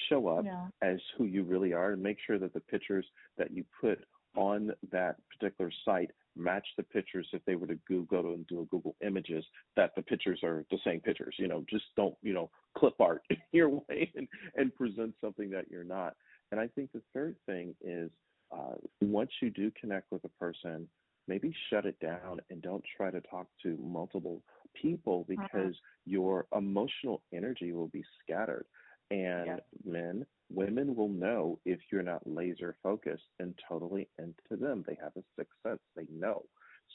Show 0.09 0.27
up 0.27 0.45
yeah. 0.45 0.67
as 0.81 0.99
who 1.17 1.25
you 1.25 1.43
really 1.43 1.73
are 1.73 1.91
and 1.91 2.01
make 2.01 2.17
sure 2.25 2.39
that 2.39 2.53
the 2.53 2.59
pictures 2.59 3.05
that 3.37 3.51
you 3.51 3.63
put 3.81 3.99
on 4.35 4.71
that 4.91 5.15
particular 5.29 5.71
site 5.83 6.11
match 6.35 6.67
the 6.75 6.83
pictures 6.83 7.27
if 7.33 7.43
they 7.45 7.55
were 7.55 7.67
to 7.67 7.77
go 8.09 8.21
to 8.21 8.33
and 8.33 8.45
do 8.47 8.61
a 8.61 8.65
Google 8.65 8.95
Images 9.05 9.45
that 9.75 9.91
the 9.95 10.01
pictures 10.01 10.39
are 10.43 10.65
the 10.71 10.77
same 10.85 10.99
pictures. 10.99 11.35
You 11.37 11.47
know, 11.47 11.63
just 11.69 11.85
don't 11.95 12.15
you 12.21 12.33
know 12.33 12.49
clip 12.77 12.99
art 12.99 13.21
your 13.51 13.69
way 13.69 14.11
and, 14.15 14.27
and 14.55 14.75
present 14.75 15.13
something 15.21 15.49
that 15.51 15.65
you're 15.69 15.83
not. 15.83 16.15
And 16.51 16.59
I 16.59 16.67
think 16.67 16.91
the 16.93 17.01
third 17.13 17.35
thing 17.45 17.75
is 17.81 18.09
uh, 18.51 18.75
once 19.01 19.31
you 19.41 19.49
do 19.49 19.71
connect 19.79 20.11
with 20.11 20.23
a 20.23 20.29
person, 20.39 20.87
maybe 21.27 21.53
shut 21.69 21.85
it 21.85 21.99
down 21.99 22.39
and 22.49 22.61
don't 22.61 22.83
try 22.97 23.11
to 23.11 23.21
talk 23.21 23.47
to 23.63 23.77
multiple 23.81 24.41
people 24.81 25.25
uh-huh. 25.29 25.47
because 25.51 25.75
your 26.05 26.45
emotional 26.55 27.21
energy 27.33 27.71
will 27.71 27.87
be 27.87 28.03
scattered. 28.23 28.65
And 29.11 29.45
yeah. 29.45 29.57
men, 29.85 30.25
women 30.49 30.95
will 30.95 31.09
know 31.09 31.59
if 31.65 31.79
you're 31.91 32.03
not 32.03 32.21
laser 32.25 32.75
focused 32.81 33.23
and 33.39 33.53
totally 33.69 34.07
into 34.17 34.59
them. 34.59 34.83
They 34.87 34.97
have 35.01 35.11
a 35.15 35.23
sixth 35.37 35.53
sense. 35.63 35.81
They 35.95 36.07
know. 36.11 36.43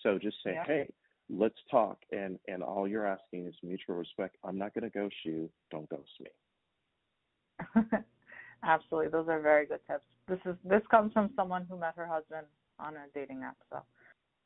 So 0.02 0.18
just 0.18 0.36
say, 0.44 0.54
yeah. 0.54 0.64
hey, 0.66 0.88
let's 1.28 1.58
talk. 1.70 1.98
And 2.10 2.38
and 2.48 2.62
all 2.62 2.88
you're 2.88 3.06
asking 3.06 3.46
is 3.46 3.54
mutual 3.62 3.94
respect. 3.96 4.36
I'm 4.44 4.58
not 4.58 4.74
going 4.74 4.90
to 4.90 4.90
ghost 4.90 5.14
you. 5.24 5.50
Don't 5.70 5.88
ghost 5.88 6.10
me. 6.20 7.82
Absolutely, 8.62 9.10
those 9.10 9.28
are 9.28 9.40
very 9.40 9.66
good 9.66 9.80
tips. 9.86 10.04
This 10.28 10.38
is 10.44 10.56
this 10.64 10.82
comes 10.90 11.12
from 11.12 11.30
someone 11.36 11.66
who 11.68 11.78
met 11.78 11.94
her 11.96 12.06
husband 12.06 12.46
on 12.78 12.94
a 12.94 13.06
dating 13.14 13.42
app. 13.42 13.56
So, 13.70 13.80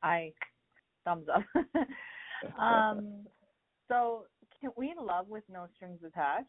I 0.04 0.32
thumbs 1.04 1.26
up. 1.34 1.42
um, 2.60 3.24
so 3.88 4.24
can 4.60 4.70
we 4.76 4.94
love 5.00 5.28
with 5.28 5.44
no 5.50 5.66
strings 5.74 6.00
attached? 6.06 6.48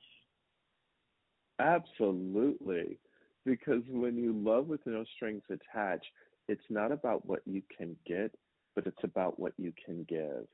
Absolutely. 1.59 2.99
Because 3.45 3.83
when 3.89 4.17
you 4.17 4.33
love 4.33 4.67
with 4.67 4.81
no 4.85 5.05
strings 5.15 5.43
attached, 5.49 6.05
it's 6.47 6.65
not 6.69 6.91
about 6.91 7.25
what 7.25 7.41
you 7.45 7.61
can 7.75 7.95
get, 8.05 8.31
but 8.75 8.85
it's 8.85 9.03
about 9.03 9.39
what 9.39 9.53
you 9.57 9.71
can 9.85 10.05
give. 10.09 10.45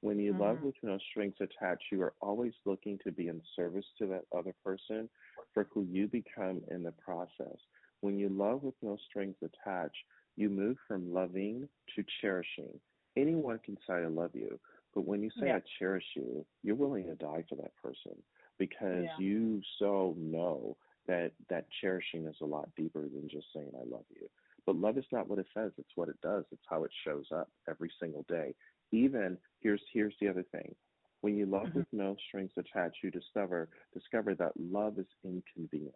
When 0.00 0.18
you 0.18 0.32
mm-hmm. 0.32 0.42
love 0.42 0.62
with 0.62 0.74
no 0.82 0.98
strings 1.10 1.34
attached, 1.40 1.84
you 1.92 2.02
are 2.02 2.14
always 2.20 2.52
looking 2.64 2.98
to 3.04 3.12
be 3.12 3.28
in 3.28 3.40
service 3.56 3.84
to 3.98 4.06
that 4.08 4.24
other 4.36 4.54
person 4.64 5.08
for 5.52 5.66
who 5.72 5.86
you 5.90 6.06
become 6.06 6.60
in 6.70 6.82
the 6.82 6.92
process. 6.92 7.56
When 8.00 8.18
you 8.18 8.28
love 8.28 8.62
with 8.62 8.76
no 8.80 8.96
strings 9.08 9.36
attached, 9.42 9.96
you 10.38 10.48
move 10.48 10.76
from 10.86 11.12
loving 11.12 11.68
to 11.96 12.04
cherishing. 12.20 12.78
Anyone 13.16 13.58
can 13.64 13.76
say, 13.86 13.94
I 13.94 14.06
love 14.06 14.30
you. 14.34 14.58
But 14.94 15.04
when 15.04 15.20
you 15.20 15.30
say, 15.38 15.48
yeah. 15.48 15.56
I 15.56 15.62
cherish 15.78 16.04
you, 16.14 16.46
you're 16.62 16.76
willing 16.76 17.04
to 17.06 17.16
die 17.16 17.44
for 17.48 17.56
that 17.56 17.74
person 17.82 18.16
because 18.58 19.04
yeah. 19.04 19.18
you 19.18 19.60
so 19.78 20.14
know 20.16 20.76
that 21.08 21.32
that 21.50 21.66
cherishing 21.80 22.26
is 22.26 22.36
a 22.40 22.46
lot 22.46 22.68
deeper 22.76 23.02
than 23.02 23.28
just 23.28 23.46
saying 23.54 23.70
I 23.74 23.84
love 23.90 24.04
you. 24.10 24.28
But 24.64 24.76
love 24.76 24.96
is 24.96 25.04
not 25.10 25.28
what 25.28 25.38
it 25.38 25.46
says, 25.54 25.72
it's 25.76 25.96
what 25.96 26.08
it 26.08 26.20
does. 26.22 26.44
It's 26.52 26.62
how 26.68 26.84
it 26.84 26.90
shows 27.04 27.26
up 27.34 27.50
every 27.68 27.90
single 28.00 28.24
day. 28.28 28.54
Even 28.92 29.38
here's 29.60 29.82
here's 29.92 30.14
the 30.20 30.28
other 30.28 30.44
thing. 30.52 30.74
When 31.20 31.36
you 31.36 31.46
love 31.46 31.68
mm-hmm. 31.68 31.78
with 31.78 31.88
no 31.90 32.16
strings 32.28 32.52
attached, 32.56 32.98
you 33.02 33.10
discover 33.10 33.68
discover 33.92 34.34
that 34.36 34.52
love 34.56 34.98
is 34.98 35.06
inconvenient. 35.24 35.94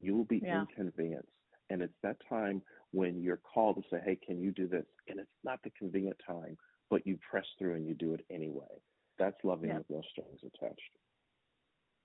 You 0.00 0.16
will 0.16 0.24
be 0.24 0.40
yeah. 0.42 0.62
inconvenienced. 0.62 1.28
And 1.70 1.80
it's 1.82 1.94
that 2.02 2.16
time 2.28 2.62
when 2.92 3.22
you're 3.22 3.38
called 3.38 3.76
to 3.76 3.82
say, 3.90 4.02
Hey, 4.04 4.18
can 4.24 4.40
you 4.40 4.50
do 4.50 4.68
this? 4.68 4.84
And 5.08 5.18
it's 5.18 5.30
not 5.44 5.60
the 5.62 5.70
convenient 5.78 6.16
time, 6.26 6.58
but 6.90 7.06
you 7.06 7.18
press 7.30 7.46
through 7.58 7.74
and 7.74 7.86
you 7.86 7.94
do 7.94 8.12
it 8.12 8.24
anyway. 8.30 8.82
That's 9.18 9.36
loving 9.44 9.70
yeah. 9.70 9.78
with 9.78 9.90
no 9.90 10.02
strings 10.10 10.40
attached. 10.40 10.80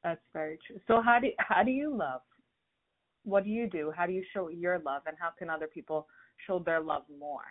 That's 0.03 0.22
very 0.34 0.60
true. 0.67 0.77
So 0.88 1.01
how 1.01 1.19
do 1.19 1.29
how 1.39 1.63
do 1.63 1.72
you 1.72 1.95
love? 1.95 2.22
What 3.24 3.43
do 3.43 3.50
you 3.50 3.67
do? 3.67 3.91
How 3.95 4.05
do 4.05 4.13
you 4.13 4.24
show 4.34 4.50
your 4.50 4.77
love, 4.79 5.01
and 5.07 5.17
how 5.19 5.29
can 5.38 5.50
other 5.50 5.65
people 5.65 6.07
show 6.45 6.60
their 6.60 6.79
love 6.79 7.03
more? 7.19 7.41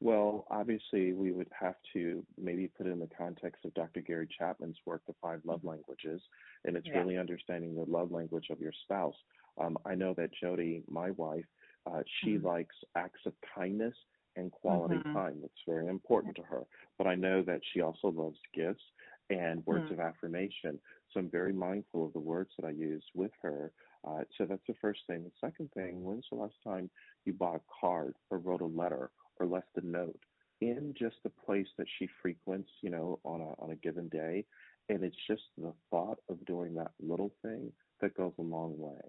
Well, 0.00 0.46
obviously, 0.50 1.12
we 1.12 1.32
would 1.32 1.48
have 1.58 1.74
to 1.92 2.24
maybe 2.40 2.68
put 2.68 2.86
it 2.86 2.90
in 2.90 3.00
the 3.00 3.08
context 3.16 3.64
of 3.64 3.74
Dr. 3.74 4.00
Gary 4.00 4.28
Chapman's 4.38 4.78
work, 4.86 5.02
The 5.06 5.14
Five 5.20 5.40
Love 5.44 5.58
mm-hmm. 5.58 5.68
Languages, 5.68 6.22
and 6.64 6.76
it's 6.76 6.86
yeah. 6.86 6.98
really 6.98 7.18
understanding 7.18 7.74
the 7.74 7.90
love 7.90 8.10
language 8.10 8.46
of 8.50 8.60
your 8.60 8.72
spouse. 8.84 9.16
Um, 9.60 9.78
I 9.84 9.94
know 9.94 10.14
that 10.14 10.30
Jody, 10.40 10.82
my 10.88 11.10
wife, 11.12 11.44
uh, 11.86 12.02
she 12.20 12.34
mm-hmm. 12.34 12.46
likes 12.46 12.74
acts 12.96 13.20
of 13.26 13.32
kindness 13.54 13.94
and 14.36 14.52
quality 14.52 14.96
mm-hmm. 14.96 15.14
time. 15.14 15.38
That's 15.40 15.52
very 15.66 15.88
important 15.88 16.36
to 16.36 16.42
her. 16.42 16.62
But 16.96 17.06
I 17.06 17.14
know 17.14 17.42
that 17.42 17.60
she 17.72 17.80
also 17.80 18.08
loves 18.08 18.38
gifts 18.54 18.82
and 19.30 19.64
words 19.66 19.84
mm-hmm. 19.84 19.94
of 19.94 20.00
affirmation. 20.00 20.78
So 21.12 21.20
I'm 21.20 21.30
very 21.30 21.52
mindful 21.52 22.06
of 22.06 22.12
the 22.12 22.20
words 22.20 22.50
that 22.58 22.66
I 22.66 22.70
use 22.70 23.04
with 23.14 23.32
her. 23.42 23.72
Uh, 24.06 24.20
so 24.36 24.44
that's 24.44 24.66
the 24.68 24.74
first 24.80 25.00
thing. 25.06 25.24
The 25.24 25.46
second 25.46 25.70
thing, 25.72 26.04
when's 26.04 26.26
the 26.30 26.38
last 26.38 26.54
time 26.64 26.88
you 27.24 27.32
bought 27.32 27.56
a 27.56 27.60
card 27.80 28.14
or 28.30 28.38
wrote 28.38 28.60
a 28.60 28.66
letter 28.66 29.10
or 29.40 29.46
left 29.46 29.68
a 29.76 29.86
note 29.86 30.20
in 30.60 30.94
just 30.98 31.16
the 31.22 31.30
place 31.30 31.66
that 31.76 31.86
she 31.98 32.08
frequents, 32.22 32.70
you 32.82 32.90
know, 32.90 33.18
on 33.24 33.40
a 33.40 33.62
on 33.62 33.70
a 33.70 33.76
given 33.76 34.08
day? 34.08 34.44
And 34.88 35.02
it's 35.02 35.16
just 35.26 35.42
the 35.58 35.72
thought 35.90 36.18
of 36.30 36.44
doing 36.46 36.74
that 36.74 36.92
little 37.00 37.32
thing 37.42 37.72
that 38.00 38.16
goes 38.16 38.32
a 38.38 38.42
long 38.42 38.78
way. 38.78 39.00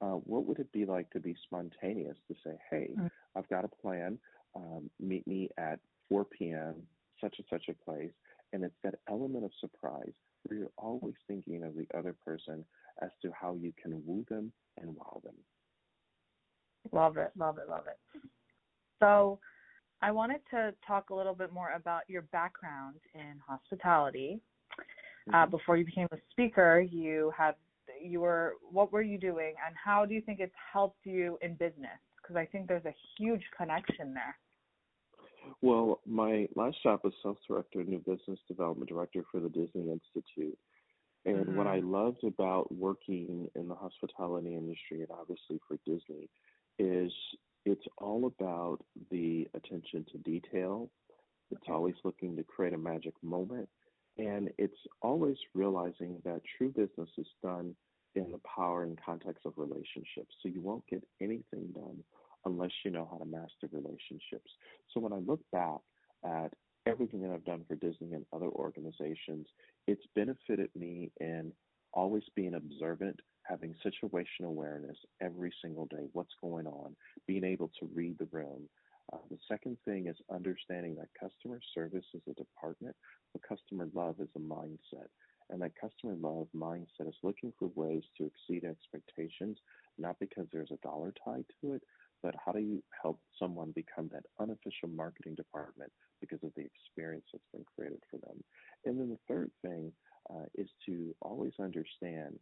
Uh, 0.00 0.14
what 0.24 0.44
would 0.46 0.58
it 0.58 0.70
be 0.72 0.84
like 0.84 1.10
to 1.10 1.20
be 1.20 1.34
spontaneous 1.44 2.16
to 2.28 2.34
say, 2.44 2.52
hey, 2.70 2.90
mm-hmm. 2.92 3.06
I've 3.36 3.48
got 3.48 3.64
a 3.64 3.68
plan. 3.68 4.18
Um, 4.54 4.90
meet 5.00 5.26
me 5.26 5.50
at 5.58 5.80
4 6.08 6.24
p.m. 6.24 6.74
such 7.20 7.34
and 7.38 7.46
such 7.50 7.68
a 7.68 7.84
place, 7.84 8.12
and 8.52 8.64
it's 8.64 8.74
that 8.84 8.94
element 9.08 9.44
of 9.44 9.50
surprise 9.60 10.12
where 10.44 10.58
you're 10.58 10.70
always 10.78 11.14
thinking 11.26 11.64
of 11.64 11.74
the 11.74 11.86
other 11.96 12.14
person 12.24 12.64
as 13.02 13.10
to 13.22 13.30
how 13.38 13.54
you 13.60 13.72
can 13.80 14.02
woo 14.06 14.24
them 14.28 14.52
and 14.80 14.94
wow 14.94 15.20
them. 15.24 15.34
Love 16.92 17.16
it, 17.16 17.30
love 17.36 17.58
it, 17.58 17.68
love 17.68 17.84
it. 17.86 17.98
So, 19.00 19.38
I 20.00 20.12
wanted 20.12 20.40
to 20.50 20.72
talk 20.86 21.10
a 21.10 21.14
little 21.14 21.34
bit 21.34 21.52
more 21.52 21.72
about 21.72 22.02
your 22.08 22.22
background 22.22 22.96
in 23.14 23.34
hospitality. 23.46 24.40
Uh, 24.78 24.82
mm-hmm. 24.82 25.34
Uh, 25.34 25.46
before 25.46 25.76
you 25.76 25.84
became 25.84 26.08
a 26.12 26.16
speaker, 26.30 26.80
you 26.80 27.32
had 27.36 27.54
you 28.02 28.20
were 28.20 28.54
what 28.70 28.92
were 28.92 29.02
you 29.02 29.18
doing, 29.18 29.54
and 29.66 29.74
how 29.82 30.04
do 30.04 30.14
you 30.14 30.20
think 30.20 30.40
it's 30.40 30.54
helped 30.72 31.04
you 31.04 31.38
in 31.42 31.54
business? 31.54 31.98
Because 32.20 32.36
I 32.36 32.46
think 32.46 32.68
there's 32.68 32.84
a 32.84 32.94
huge 33.16 33.42
connection 33.56 34.14
there. 34.14 34.36
Well, 35.62 36.00
my 36.06 36.46
last 36.56 36.82
job 36.82 37.00
was 37.04 37.14
sales 37.22 37.38
director, 37.46 37.82
new 37.82 37.98
business 37.98 38.38
development 38.48 38.88
director 38.88 39.22
for 39.30 39.40
the 39.40 39.48
Disney 39.48 39.90
Institute. 39.90 40.58
And 41.24 41.46
mm-hmm. 41.46 41.56
what 41.56 41.66
I 41.66 41.80
loved 41.80 42.24
about 42.24 42.72
working 42.74 43.48
in 43.54 43.68
the 43.68 43.74
hospitality 43.74 44.54
industry 44.54 45.00
and 45.00 45.10
obviously 45.10 45.60
for 45.66 45.78
Disney 45.84 46.28
is 46.78 47.12
it's 47.64 47.84
all 47.98 48.26
about 48.26 48.78
the 49.10 49.48
attention 49.54 50.06
to 50.12 50.18
detail. 50.18 50.90
It's 51.50 51.66
always 51.68 51.94
looking 52.04 52.36
to 52.36 52.44
create 52.44 52.72
a 52.72 52.78
magic 52.78 53.14
moment. 53.22 53.68
And 54.16 54.50
it's 54.58 54.78
always 55.02 55.36
realizing 55.54 56.20
that 56.24 56.40
true 56.56 56.70
business 56.70 57.10
is 57.18 57.26
done 57.42 57.74
in 58.18 58.32
the 58.32 58.40
power 58.56 58.82
and 58.84 58.98
context 59.04 59.46
of 59.46 59.52
relationships. 59.56 60.34
So 60.42 60.48
you 60.48 60.60
won't 60.60 60.86
get 60.88 61.02
anything 61.20 61.72
done 61.74 62.02
unless 62.44 62.70
you 62.84 62.90
know 62.90 63.08
how 63.10 63.18
to 63.18 63.24
master 63.24 63.68
relationships. 63.72 64.50
So 64.92 65.00
when 65.00 65.12
I 65.12 65.18
look 65.18 65.40
back 65.52 65.80
at 66.24 66.52
everything 66.86 67.22
that 67.22 67.30
I've 67.30 67.44
done 67.44 67.64
for 67.68 67.74
Disney 67.74 68.12
and 68.12 68.24
other 68.32 68.48
organizations, 68.48 69.46
it's 69.86 70.04
benefited 70.14 70.70
me 70.74 71.10
in 71.20 71.52
always 71.92 72.22
being 72.34 72.54
observant, 72.54 73.18
having 73.42 73.74
situational 73.84 74.48
awareness 74.48 74.96
every 75.20 75.52
single 75.62 75.86
day, 75.86 76.06
what's 76.12 76.34
going 76.40 76.66
on, 76.66 76.94
being 77.26 77.44
able 77.44 77.70
to 77.80 77.88
read 77.94 78.16
the 78.18 78.28
room. 78.30 78.68
Uh, 79.12 79.18
the 79.30 79.38
second 79.48 79.76
thing 79.84 80.06
is 80.06 80.16
understanding 80.30 80.94
that 80.96 81.08
customer 81.18 81.60
service 81.74 82.04
is 82.14 82.20
a 82.28 82.34
department, 82.34 82.94
but 83.32 83.42
customer 83.48 83.88
love 83.94 84.16
is 84.20 84.28
a 84.36 84.38
mindset. 84.38 85.08
And 85.50 85.62
that 85.62 85.72
customer 85.80 86.14
love 86.20 86.48
mindset 86.54 87.08
is 87.08 87.14
looking 87.22 87.52
for 87.58 87.70
ways 87.74 88.02
to 88.16 88.26
exceed 88.26 88.64
expectations, 88.64 89.58
not 89.98 90.16
because 90.20 90.46
there's 90.52 90.70
a 90.70 90.86
dollar 90.86 91.12
tied 91.24 91.44
to 91.60 91.72
it, 91.72 91.82
but 92.22 92.34
how 92.44 92.52
do 92.52 92.58
you 92.58 92.82
help 93.02 93.20
someone 93.38 93.72
become 93.74 94.10
that 94.12 94.24
unofficial 94.40 94.88
marketing 94.88 95.34
department 95.34 95.90
because 96.20 96.42
of 96.42 96.52
the 96.56 96.64
experience 96.64 97.24
that's 97.32 97.44
been 97.52 97.64
created 97.76 98.00
for 98.10 98.18
them? 98.18 98.42
And 98.84 98.98
then 98.98 99.08
the 99.08 99.18
third 99.32 99.50
thing 99.62 99.92
uh, 100.30 100.44
is 100.54 100.68
to 100.86 101.14
always 101.22 101.52
understand 101.60 102.38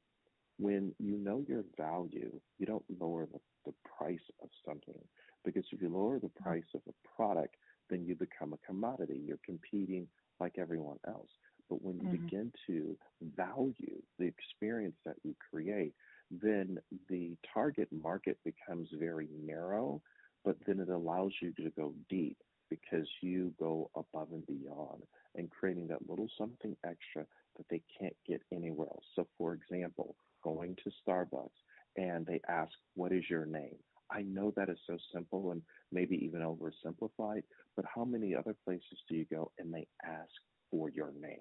when 0.59 0.95
you 0.99 1.19
know 1.19 1.45
your 1.47 1.65
value, 1.77 2.33
you 2.59 2.67
don't 2.67 2.85
lower 2.99 3.27
the, 3.27 3.39
the 3.67 3.75
price 3.99 4.19
of 4.43 4.49
something. 4.67 5.01
Because 5.45 5.65
if 5.71 5.81
you 5.83 5.89
lower 5.91 6.19
the 6.19 6.31
price 6.41 6.65
of 6.75 6.81
a 6.89 7.17
product, 7.17 7.55
then 7.91 8.05
you 8.05 8.15
become 8.15 8.53
a 8.53 8.67
commodity. 8.67 9.21
You're 9.25 9.39
competing 9.45 10.09
like 10.41 10.55
everyone 10.59 10.99
else. 11.07 11.29
But 11.69 11.83
when 11.83 11.99
you 11.99 12.09
mm-hmm. 12.09 12.25
begin 12.25 12.53
to 12.69 12.97
value 13.37 14.03
the 14.19 14.27
experience 14.27 14.97
that 15.05 15.17
you 15.25 15.35
create, 15.51 15.95
then 16.31 16.79
the 17.09 17.37
target 17.53 17.89
market 17.93 18.39
becomes 18.45 18.89
very 18.99 19.29
narrow, 19.45 20.01
but 20.45 20.57
then 20.67 20.81
it 20.81 20.89
allows 20.89 21.33
you 21.41 21.53
to 21.55 21.71
go 21.77 21.95
deep 22.09 22.37
because 22.71 23.07
you 23.21 23.53
go 23.59 23.91
above 23.97 24.29
and 24.33 24.47
beyond 24.47 25.03
and 25.37 25.51
creating 25.51 25.87
that 25.89 26.09
little 26.09 26.29
something 26.39 26.77
extra 26.85 27.25
that 27.57 27.67
they 27.71 27.83
can't 27.99 28.17
get 28.27 28.43
anywhere 28.53 28.89
else. 28.89 29.05
So, 29.15 29.27
for 29.39 29.55
example, 29.55 30.17
going 30.43 30.77
to 30.85 30.91
Starbucks 31.07 31.49
and 31.97 32.27
they 32.27 32.41
ask, 32.49 32.73
What 32.95 33.13
is 33.13 33.25
your 33.29 33.47
name? 33.47 33.77
I 34.11 34.23
know 34.23 34.53
that 34.57 34.69
is 34.69 34.79
so 34.87 34.97
simple 35.13 35.51
and 35.51 35.63
maybe 35.91 36.17
even 36.25 36.41
oversimplified, 36.41 37.43
but 37.75 37.85
how 37.93 38.05
many 38.05 38.35
other 38.35 38.55
places 38.65 38.99
do 39.09 39.17
you 39.17 39.27
go 39.31 39.51
and 39.59 39.73
they 39.73 39.87
ask 40.05 40.31
for 40.76 40.90
your 40.90 41.12
name? 41.21 41.40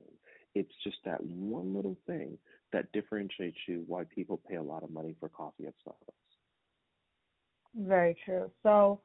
It's 0.53 0.71
just 0.83 0.97
that 1.05 1.21
one 1.23 1.75
little 1.75 1.97
thing 2.07 2.37
that 2.71 2.91
differentiates 2.93 3.57
you 3.67 3.83
why 3.87 4.03
people 4.13 4.39
pay 4.49 4.55
a 4.55 4.63
lot 4.63 4.83
of 4.83 4.91
money 4.91 5.15
for 5.19 5.29
coffee 5.29 5.65
at 5.65 5.73
Starbucks. 5.85 6.13
Very 7.87 8.15
true. 8.23 8.49
So, 8.63 9.01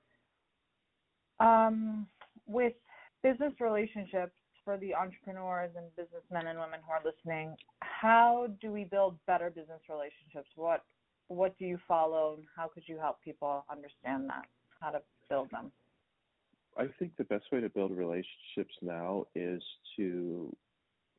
um, 1.41 2.07
with 2.47 2.75
business 3.23 3.53
relationships 3.61 4.33
for 4.65 4.77
the 4.77 4.95
entrepreneurs 4.95 5.71
and 5.77 5.87
businessmen 5.97 6.47
and 6.47 6.59
women 6.59 6.81
who 6.87 6.93
are 6.93 7.03
listening, 7.05 7.57
how 7.81 8.47
do 8.61 8.71
we 8.71 8.85
build 8.85 9.17
better 9.27 9.51
business 9.51 9.81
relationships? 9.89 10.49
What 10.55 10.85
what 11.27 11.57
do 11.59 11.65
you 11.65 11.79
follow 11.87 12.35
and 12.37 12.45
how 12.57 12.67
could 12.67 12.83
you 12.87 12.99
help 12.99 13.23
people 13.23 13.65
understand 13.71 14.29
that 14.29 14.45
how 14.81 14.91
to 14.91 15.01
build 15.29 15.49
them 15.51 15.71
i 16.79 16.87
think 16.99 17.13
the 17.17 17.25
best 17.25 17.45
way 17.53 17.61
to 17.61 17.69
build 17.69 17.91
relationships 17.91 18.75
now 18.83 19.25
is 19.35 19.63
to 19.97 20.55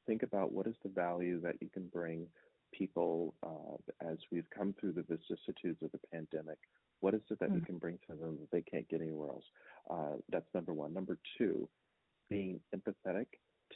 think 0.08 0.24
about 0.24 0.52
what 0.52 0.68
is 0.68 0.76
the 0.84 0.90
value 0.90 1.40
that 1.42 1.56
you 1.62 1.70
can 1.74 1.88
bring 1.88 2.28
people 2.72 3.36
uh, 3.44 4.10
as 4.10 4.18
we've 4.32 4.50
come 4.56 4.74
through 4.80 4.94
the 4.94 5.04
vicissitudes 5.04 5.82
of 5.82 5.92
the 5.92 6.00
pandemic. 6.12 6.58
What 7.00 7.14
is 7.14 7.22
it 7.30 7.40
that 7.40 7.50
mm-hmm. 7.50 7.60
you 7.60 7.62
can 7.66 7.78
bring 7.78 8.00
to 8.10 8.16
them 8.16 8.38
that 8.40 8.52
they 8.52 8.62
can't 8.62 8.88
get 8.90 9.02
anywhere 9.02 9.30
else? 9.30 9.44
Uh, 9.90 10.18
that's 10.32 10.48
number 10.54 10.74
one. 10.74 10.94
Number 10.94 11.18
two 11.38 11.68
being 12.30 12.60
empathetic 12.76 13.26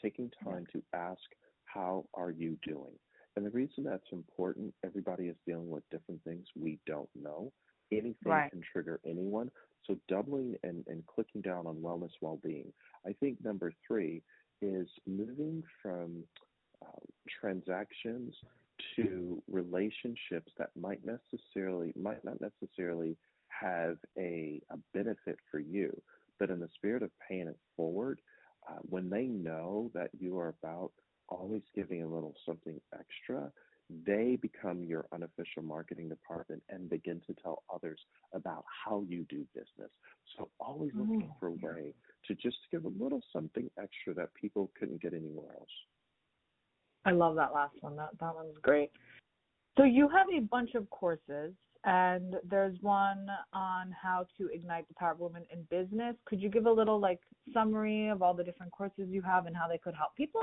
taking 0.01 0.31
time 0.43 0.65
to 0.71 0.81
ask 0.93 1.21
how 1.65 2.05
are 2.13 2.31
you 2.31 2.57
doing? 2.65 2.93
And 3.35 3.45
the 3.45 3.49
reason 3.49 3.83
that's 3.83 4.11
important, 4.13 4.73
everybody 4.85 5.25
is 5.25 5.35
dealing 5.45 5.69
with 5.69 5.83
different 5.91 6.23
things 6.23 6.45
we 6.55 6.79
don't 6.85 7.09
know. 7.13 7.51
Anything 7.91 8.15
right. 8.25 8.51
can 8.51 8.61
trigger 8.71 8.99
anyone. 9.05 9.51
So 9.85 9.97
doubling 10.07 10.55
and, 10.63 10.83
and 10.87 11.05
clicking 11.05 11.41
down 11.41 11.67
on 11.67 11.75
wellness 11.75 12.11
well-being. 12.19 12.73
I 13.05 13.13
think 13.13 13.37
number 13.43 13.71
three 13.87 14.23
is 14.61 14.87
moving 15.05 15.63
from 15.81 16.23
uh, 16.81 16.99
transactions 17.39 18.33
to 18.95 19.41
relationships 19.49 20.51
that 20.57 20.69
might 20.79 21.01
necessarily 21.05 21.93
might 21.95 22.23
not 22.25 22.37
necessarily 22.41 23.15
have 23.47 23.97
a, 24.17 24.61
a 24.71 24.77
benefit 24.93 25.37
for 25.49 25.59
you, 25.59 25.95
but 26.39 26.49
in 26.49 26.59
the 26.59 26.69
spirit 26.75 27.03
of 27.03 27.11
paying 27.27 27.47
it 27.47 27.57
forward, 27.77 28.19
uh, 28.69 28.79
when 28.81 29.09
they 29.09 29.25
know 29.25 29.91
that 29.93 30.09
you 30.19 30.37
are 30.37 30.55
about 30.61 30.91
always 31.29 31.61
giving 31.73 32.03
a 32.03 32.07
little 32.07 32.33
something 32.45 32.79
extra, 32.97 33.51
they 34.05 34.37
become 34.41 34.83
your 34.83 35.05
unofficial 35.13 35.61
marketing 35.61 36.09
department 36.09 36.61
and 36.69 36.89
begin 36.89 37.21
to 37.27 37.35
tell 37.41 37.63
others 37.73 37.99
about 38.33 38.65
how 38.85 39.03
you 39.07 39.25
do 39.29 39.45
business. 39.53 39.91
So 40.37 40.49
always 40.59 40.91
looking 40.95 41.29
oh, 41.31 41.35
for 41.39 41.47
a 41.47 41.51
way 41.51 41.93
to 42.27 42.35
just 42.35 42.57
give 42.71 42.85
a 42.85 42.91
little 42.99 43.21
something 43.31 43.69
extra 43.81 44.13
that 44.15 44.33
people 44.33 44.71
couldn't 44.79 45.01
get 45.01 45.13
anywhere 45.13 45.51
else. 45.59 45.69
I 47.05 47.11
love 47.11 47.35
that 47.35 47.53
last 47.53 47.75
one. 47.81 47.95
That 47.95 48.09
that 48.19 48.35
one's 48.35 48.57
great. 48.61 48.91
So 49.77 49.83
you 49.83 50.09
have 50.09 50.27
a 50.35 50.41
bunch 50.41 50.73
of 50.73 50.89
courses 50.89 51.53
and 51.83 52.35
there's 52.49 52.75
one 52.81 53.27
on 53.53 53.93
how 54.01 54.25
to 54.39 54.49
ignite 54.51 54.87
the 54.87 54.95
power 54.95 55.11
of 55.11 55.19
women 55.19 55.43
in 55.53 55.67
business. 55.69 56.15
Could 56.25 56.41
you 56.41 56.49
give 56.49 56.65
a 56.65 56.71
little 56.71 56.99
like 56.99 57.19
summary 57.53 58.07
of 58.07 58.23
all 58.23 58.33
the 58.33 58.43
different 58.43 58.71
courses 58.71 59.07
you 59.09 59.21
have 59.21 59.45
and 59.45 59.55
how 59.55 59.67
they 59.67 59.77
could 59.77 59.93
help 59.93 60.15
people? 60.15 60.41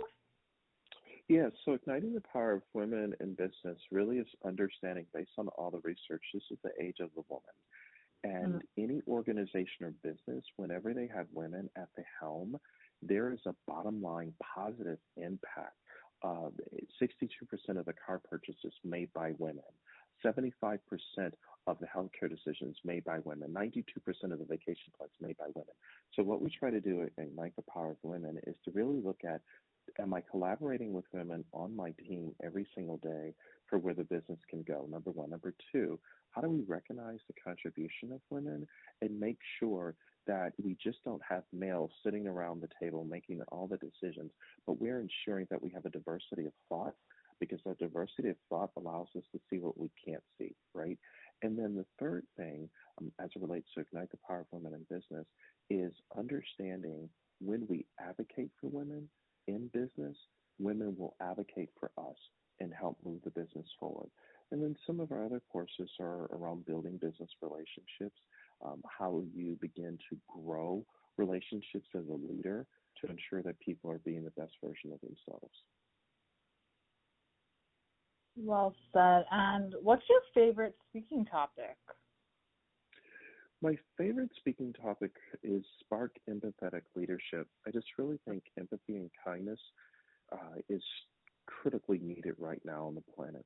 Yeah, 1.33 1.49
so 1.65 1.73
igniting 1.73 2.13
the 2.13 2.21
power 2.21 2.53
of 2.53 2.63
women 2.75 3.15
in 3.19 3.33
business 3.33 3.79
really 3.91 4.19
is 4.19 4.27
understanding, 4.45 5.07
based 5.15 5.31
on 5.39 5.49
all 5.49 5.71
the 5.71 5.81
research, 5.83 6.21
this 6.35 6.43
is 6.51 6.59
the 6.63 6.73
age 6.79 6.99
of 7.01 7.09
the 7.17 7.23
woman. 7.31 7.55
And 8.23 8.57
mm-hmm. 8.57 8.85
any 8.85 9.01
organization 9.09 9.87
or 9.87 9.95
business, 10.03 10.45
whenever 10.57 10.93
they 10.93 11.09
have 11.15 11.29
women 11.33 11.71
at 11.75 11.89
the 11.97 12.03
helm, 12.21 12.59
there 13.01 13.33
is 13.33 13.39
a 13.47 13.55
bottom 13.67 14.03
line 14.03 14.35
positive 14.55 14.99
impact. 15.17 15.73
Uh, 16.23 16.51
62% 17.01 17.31
of 17.79 17.87
the 17.87 17.95
car 18.07 18.21
purchases 18.29 18.75
made 18.85 19.11
by 19.15 19.33
women, 19.39 19.65
75% 20.23 20.79
of 21.67 21.79
the 21.79 21.87
healthcare 21.87 22.29
decisions 22.29 22.77
made 22.85 23.05
by 23.05 23.21
women, 23.25 23.55
92% 23.55 23.85
of 24.33 24.39
the 24.39 24.45
vacation 24.45 24.93
plans 24.99 25.13
made 25.19 25.39
by 25.39 25.47
women. 25.55 25.73
So, 26.15 26.23
what 26.23 26.43
we 26.43 26.51
try 26.51 26.71
to 26.71 26.81
do 26.81 27.03
at 27.03 27.25
Ignite 27.25 27.57
the 27.57 27.65
Power 27.73 27.93
of 27.93 27.97
Women 28.03 28.39
is 28.47 28.55
to 28.67 28.71
really 28.73 29.01
look 29.01 29.21
at 29.25 29.41
am 30.01 30.15
I 30.15 30.23
collaborating 30.31 30.93
with 30.93 31.05
women 31.13 31.45
on 31.53 31.75
my 31.75 31.93
team 31.93 32.35
every 32.45 32.67
single 32.75 32.99
day 32.99 33.35
for 33.69 33.79
where 33.79 33.95
the 33.95 34.05
business 34.05 34.39
can 34.49 34.63
go? 34.63 34.87
Number 34.91 35.11
one. 35.11 35.31
Number 35.31 35.55
two, 35.73 35.99
how 36.31 36.41
do 36.41 36.49
we 36.49 36.63
recognize 36.67 37.19
the 37.27 37.35
contribution 37.45 38.13
of 38.13 38.21
women 38.31 38.67
and 39.01 39.21
make 39.21 39.39
sure 39.59 39.95
that 40.27 40.53
we 40.63 40.77
just 40.83 40.99
don't 41.05 41.23
have 41.29 41.43
males 41.53 41.91
sitting 42.05 42.27
around 42.27 42.61
the 42.63 42.69
table 42.81 43.05
making 43.05 43.41
all 43.51 43.67
the 43.67 43.79
decisions, 43.79 44.31
but 44.67 44.81
we're 44.81 45.01
ensuring 45.01 45.47
that 45.51 45.63
we 45.63 45.71
have 45.71 45.85
a 45.85 45.91
diversity 45.91 46.47
of 46.47 46.53
thought 46.69 46.95
because 47.41 47.59
that 47.67 47.79
diversity 47.79 48.29
of 48.29 48.37
thought 48.49 48.71
allows 48.77 49.09
us 49.17 49.25
to 49.33 49.41
see 49.51 49.59
what 49.59 49.79
we 49.79 49.91
can't 50.05 50.23
see, 50.39 50.55
right? 50.75 50.99
And 51.43 51.59
then 51.59 51.75
the 51.75 51.87
third 51.99 52.25
thing, 52.37 52.69
um, 53.01 53.11
as 53.21 53.31
it 53.35 53.43
relates 53.43 53.67
to 53.75 53.81
Ignite 53.81 54.13
the 54.13 54.19
Power 54.27 54.41
of 54.41 54.47
Women 54.53 54.75
in 54.75 54.97
Business, 54.97 55.27
is 55.69 55.93
understanding 56.17 57.09
when 57.41 57.67
we 57.69 57.85
advocate 58.01 58.51
for 58.61 58.69
women 58.69 59.09
in 59.47 59.69
business, 59.73 60.17
women 60.59 60.95
will 60.99 61.15
advocate 61.21 61.71
for 61.79 61.91
us 61.99 62.17
and 62.61 62.73
help 62.73 62.97
move 63.05 63.21
the 63.25 63.31
business 63.31 63.67
forward. 63.79 64.11
And 64.51 64.63
then 64.63 64.77
some 64.87 65.01
of 65.01 65.13
our 65.13 65.25
other 65.25 65.41
courses 65.51 65.91
are 65.99 66.27
around 66.33 66.67
building 66.67 66.99
business 66.99 67.31
relationships, 67.41 68.21
um, 68.65 68.83
how 68.87 69.23
you 69.35 69.57
begin 69.61 69.99
to 70.11 70.19
grow 70.29 70.85
relationships 71.17 71.89
as 71.95 72.05
a 72.09 72.33
leader 72.33 72.67
to 73.01 73.11
ensure 73.11 73.43
that 73.43 73.59
people 73.61 73.91
are 73.91 73.99
being 73.99 74.25
the 74.25 74.31
best 74.41 74.53
version 74.63 74.93
of 74.93 75.01
themselves. 75.01 75.55
Well 78.37 78.75
said. 78.93 79.25
And 79.31 79.75
what's 79.83 80.05
your 80.09 80.21
favorite 80.35 80.77
speaking 80.89 81.25
topic? 81.25 81.77
My 83.63 83.77
favorite 83.97 84.31
speaking 84.37 84.73
topic 84.73 85.13
is 85.45 85.63
Spark 85.79 86.17
Empathetic 86.29 86.83
Leadership. 86.97 87.47
I 87.65 87.71
just 87.71 87.87
really 87.97 88.19
think 88.27 88.43
empathy 88.59 88.97
and 88.97 89.09
kindness 89.25 89.61
uh, 90.33 90.59
is 90.69 90.83
critically 91.47 92.01
needed 92.03 92.35
right 92.39 92.61
now 92.65 92.87
on 92.87 92.97
the 92.97 93.05
planet. 93.15 93.45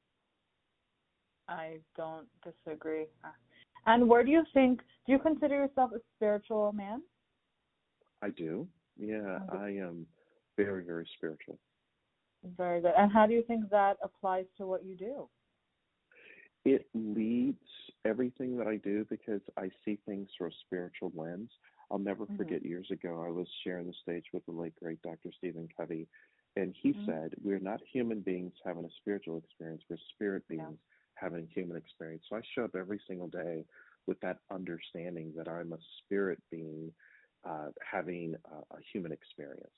I 1.48 1.80
don't 1.98 2.26
disagree. 2.42 3.04
And 3.84 4.08
where 4.08 4.24
do 4.24 4.30
you 4.30 4.42
think, 4.54 4.80
do 5.06 5.12
you 5.12 5.18
consider 5.18 5.54
yourself 5.54 5.90
a 5.94 6.00
spiritual 6.16 6.72
man? 6.72 7.02
I 8.22 8.30
do. 8.30 8.66
Yeah, 8.98 9.40
I 9.52 9.68
am 9.68 10.06
very, 10.56 10.82
very 10.82 11.06
spiritual. 11.18 11.58
Very 12.56 12.80
good. 12.80 12.92
And 12.96 13.12
how 13.12 13.26
do 13.26 13.34
you 13.34 13.42
think 13.42 13.68
that 13.70 13.98
applies 14.02 14.46
to 14.56 14.66
what 14.66 14.82
you 14.82 14.96
do? 14.96 15.28
It 16.66 16.86
leads 16.94 17.62
everything 18.04 18.58
that 18.58 18.66
I 18.66 18.76
do 18.76 19.06
because 19.08 19.40
I 19.56 19.70
see 19.84 19.98
things 20.04 20.28
through 20.36 20.48
a 20.48 20.58
spiritual 20.66 21.12
lens. 21.14 21.48
I'll 21.92 21.98
never 22.00 22.24
mm-hmm. 22.24 22.36
forget 22.36 22.66
years 22.66 22.88
ago, 22.90 23.24
I 23.24 23.30
was 23.30 23.46
sharing 23.62 23.86
the 23.86 23.94
stage 24.02 24.24
with 24.32 24.44
the 24.46 24.52
late, 24.52 24.74
great 24.82 25.00
Dr. 25.02 25.30
Stephen 25.38 25.68
Covey, 25.76 26.08
and 26.56 26.74
he 26.82 26.92
mm-hmm. 26.92 27.06
said, 27.06 27.34
We're 27.40 27.60
not 27.60 27.80
human 27.92 28.20
beings 28.20 28.52
having 28.64 28.84
a 28.84 28.88
spiritual 29.00 29.38
experience, 29.38 29.82
we're 29.88 29.96
spirit 30.14 30.42
beings 30.48 30.64
yeah. 30.68 31.14
having 31.14 31.44
a 31.44 31.54
human 31.54 31.76
experience. 31.76 32.24
So 32.28 32.34
I 32.34 32.40
show 32.56 32.64
up 32.64 32.74
every 32.76 33.00
single 33.06 33.28
day 33.28 33.64
with 34.08 34.18
that 34.20 34.38
understanding 34.50 35.32
that 35.36 35.48
I'm 35.48 35.72
a 35.72 35.78
spirit 36.02 36.42
being 36.50 36.90
uh, 37.48 37.68
having 37.88 38.34
a, 38.50 38.74
a 38.74 38.78
human 38.92 39.12
experience. 39.12 39.70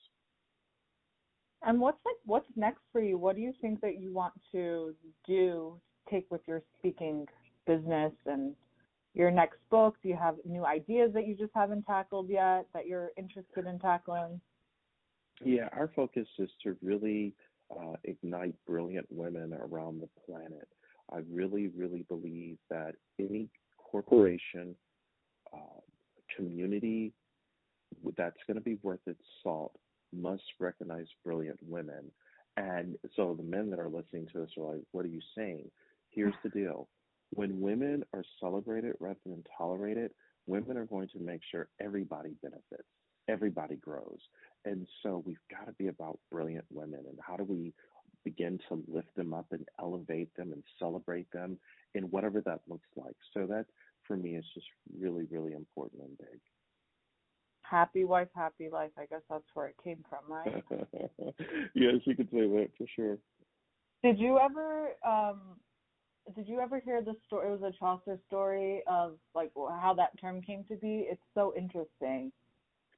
And 1.61 1.79
what's 1.79 1.99
like 2.03 2.15
what's 2.25 2.49
next 2.55 2.81
for 2.91 3.01
you? 3.01 3.19
What 3.19 3.35
do 3.35 3.43
you 3.43 3.53
think 3.61 3.81
that 3.81 3.99
you 3.99 4.11
want 4.11 4.33
to 4.53 4.95
do 5.27 5.79
take 6.09 6.29
with 6.29 6.41
your 6.47 6.61
speaking 6.77 7.25
business 7.65 8.13
and 8.25 8.55
your 9.13 9.31
next 9.31 9.57
book? 9.69 9.95
Do 10.01 10.09
you 10.09 10.17
have 10.17 10.35
new 10.45 10.65
ideas 10.65 11.11
that 11.13 11.27
you 11.27 11.35
just 11.35 11.51
haven't 11.55 11.85
tackled 11.85 12.29
yet 12.29 12.65
that 12.73 12.87
you're 12.87 13.11
interested 13.17 13.65
in 13.65 13.79
tackling? 13.79 14.39
Yeah, 15.43 15.69
our 15.71 15.89
focus 15.95 16.27
is 16.37 16.49
to 16.63 16.75
really 16.81 17.33
uh, 17.71 17.93
ignite 18.03 18.55
brilliant 18.67 19.07
women 19.09 19.53
around 19.53 20.01
the 20.01 20.09
planet. 20.25 20.67
I 21.11 21.19
really, 21.31 21.67
really 21.67 22.05
believe 22.07 22.57
that 22.69 22.95
any 23.19 23.49
corporation, 23.77 24.75
uh, 25.53 25.81
community 26.35 27.13
that's 28.17 28.37
going 28.47 28.55
to 28.55 28.63
be 28.63 28.77
worth 28.83 28.99
its 29.07 29.21
salt 29.41 29.73
must 30.13 30.43
recognize 30.59 31.07
brilliant 31.23 31.59
women. 31.67 32.11
And 32.57 32.97
so 33.15 33.35
the 33.35 33.43
men 33.43 33.69
that 33.69 33.79
are 33.79 33.89
listening 33.89 34.27
to 34.33 34.43
us 34.43 34.49
are 34.57 34.73
like, 34.73 34.83
what 34.91 35.05
are 35.05 35.09
you 35.09 35.21
saying? 35.35 35.69
Here's 36.11 36.33
the 36.43 36.49
deal 36.49 36.87
When 37.31 37.61
women 37.61 38.03
are 38.13 38.23
celebrated 38.39 38.95
rather 38.99 39.19
than 39.25 39.43
tolerated, 39.57 40.11
women 40.47 40.77
are 40.77 40.85
going 40.85 41.07
to 41.09 41.19
make 41.19 41.41
sure 41.51 41.69
everybody 41.81 42.31
benefits, 42.41 42.87
everybody 43.27 43.75
grows. 43.75 44.19
And 44.65 44.87
so 45.03 45.23
we've 45.25 45.37
got 45.49 45.67
to 45.67 45.73
be 45.73 45.87
about 45.87 46.19
brilliant 46.31 46.65
women 46.71 47.03
and 47.07 47.17
how 47.25 47.37
do 47.37 47.43
we 47.43 47.73
begin 48.25 48.59
to 48.67 48.83
lift 48.87 49.15
them 49.15 49.33
up 49.33 49.45
and 49.51 49.65
elevate 49.79 50.35
them 50.35 50.51
and 50.51 50.63
celebrate 50.77 51.31
them 51.31 51.57
in 51.95 52.03
whatever 52.05 52.41
that 52.41 52.59
looks 52.67 52.87
like. 52.95 53.15
So 53.33 53.45
that 53.47 53.65
for 54.05 54.17
me 54.17 54.35
is 54.35 54.45
just 54.53 54.67
really, 54.99 55.25
really 55.29 55.53
important 55.53 56.01
and 56.01 56.17
big. 56.17 56.39
Happy 57.61 58.03
wife, 58.03 58.29
happy 58.35 58.67
life. 58.71 58.91
I 58.97 59.05
guess 59.05 59.21
that's 59.29 59.43
where 59.53 59.67
it 59.67 59.75
came 59.83 60.03
from, 60.09 60.19
right? 60.27 60.63
yes, 61.75 61.95
you 62.05 62.15
could 62.15 62.29
say 62.31 62.47
that 62.47 62.69
for 62.77 62.87
sure. 62.95 63.17
Did 64.03 64.17
you 64.17 64.39
ever 64.39 64.89
um 65.05 65.39
did 66.35 66.47
you 66.47 66.59
ever 66.59 66.79
hear 66.79 67.01
the 67.01 67.15
story 67.25 67.47
it 67.47 67.59
was 67.59 67.73
a 67.73 67.77
Chaucer 67.77 68.19
story 68.27 68.83
of 68.87 69.13
like 69.35 69.51
how 69.55 69.93
that 69.97 70.19
term 70.19 70.41
came 70.41 70.63
to 70.65 70.75
be? 70.75 71.07
It's 71.09 71.21
so 71.33 71.53
interesting. 71.57 72.31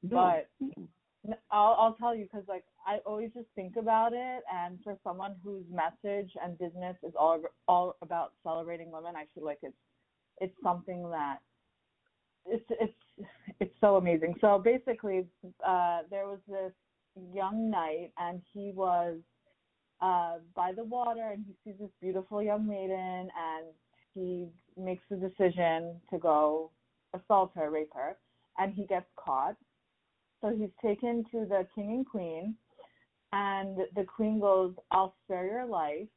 No. 0.04 0.44
But 0.60 1.36
I'll 1.52 1.76
I'll 1.80 1.96
tell 1.96 2.15
you 2.15 2.28
cuz 2.28 2.44
like 2.48 2.65
I 2.86 2.98
always 3.06 3.32
just 3.34 3.48
think 3.56 3.76
about 3.76 4.13
it 4.13 4.44
and 4.52 4.80
for 4.84 4.98
someone 5.04 5.36
whose 5.44 5.65
message 5.70 6.32
and 6.44 6.58
business 6.58 6.98
is 7.04 7.13
all 7.15 7.41
all 7.67 7.96
about 8.02 8.34
celebrating 8.44 8.91
women, 8.91 9.15
I 9.15 9.26
feel 9.34 9.46
like 9.46 9.60
it's 9.62 9.78
it's 10.39 10.56
something 10.63 11.10
that 11.12 11.39
it's 12.46 12.65
it's 12.70 13.30
it's 13.60 13.76
so 13.80 13.98
amazing. 13.98 14.36
So 14.41 14.60
basically, 14.60 15.28
uh, 15.65 16.00
there 16.10 16.28
was 16.28 16.39
this 16.48 16.74
young 17.34 17.70
knight, 17.70 18.12
and 18.17 18.41
he 18.54 18.72
was 18.74 19.17
uh, 20.01 20.35
by 20.55 20.71
the 20.73 20.83
water, 20.83 21.29
and 21.31 21.45
he 21.45 21.53
sees 21.63 21.79
this 21.79 21.89
beautiful 22.01 22.41
young 22.41 22.67
maiden, 22.67 23.29
and 23.29 23.67
he 24.13 24.47
makes 24.77 25.03
the 25.09 25.15
decision 25.15 25.95
to 26.09 26.17
go 26.17 26.71
assault 27.13 27.51
her, 27.55 27.69
rape 27.69 27.91
her, 27.93 28.17
and 28.57 28.73
he 28.73 28.85
gets 28.85 29.05
caught. 29.15 29.55
So 30.41 30.49
he's 30.49 30.69
taken 30.83 31.23
to 31.31 31.45
the 31.45 31.67
king 31.75 31.91
and 31.91 32.05
queen, 32.05 32.55
and 33.31 33.77
the 33.95 34.03
queen 34.03 34.39
goes, 34.39 34.73
"I'll 34.91 35.15
spare 35.25 35.45
your 35.45 35.65
life." 35.65 36.07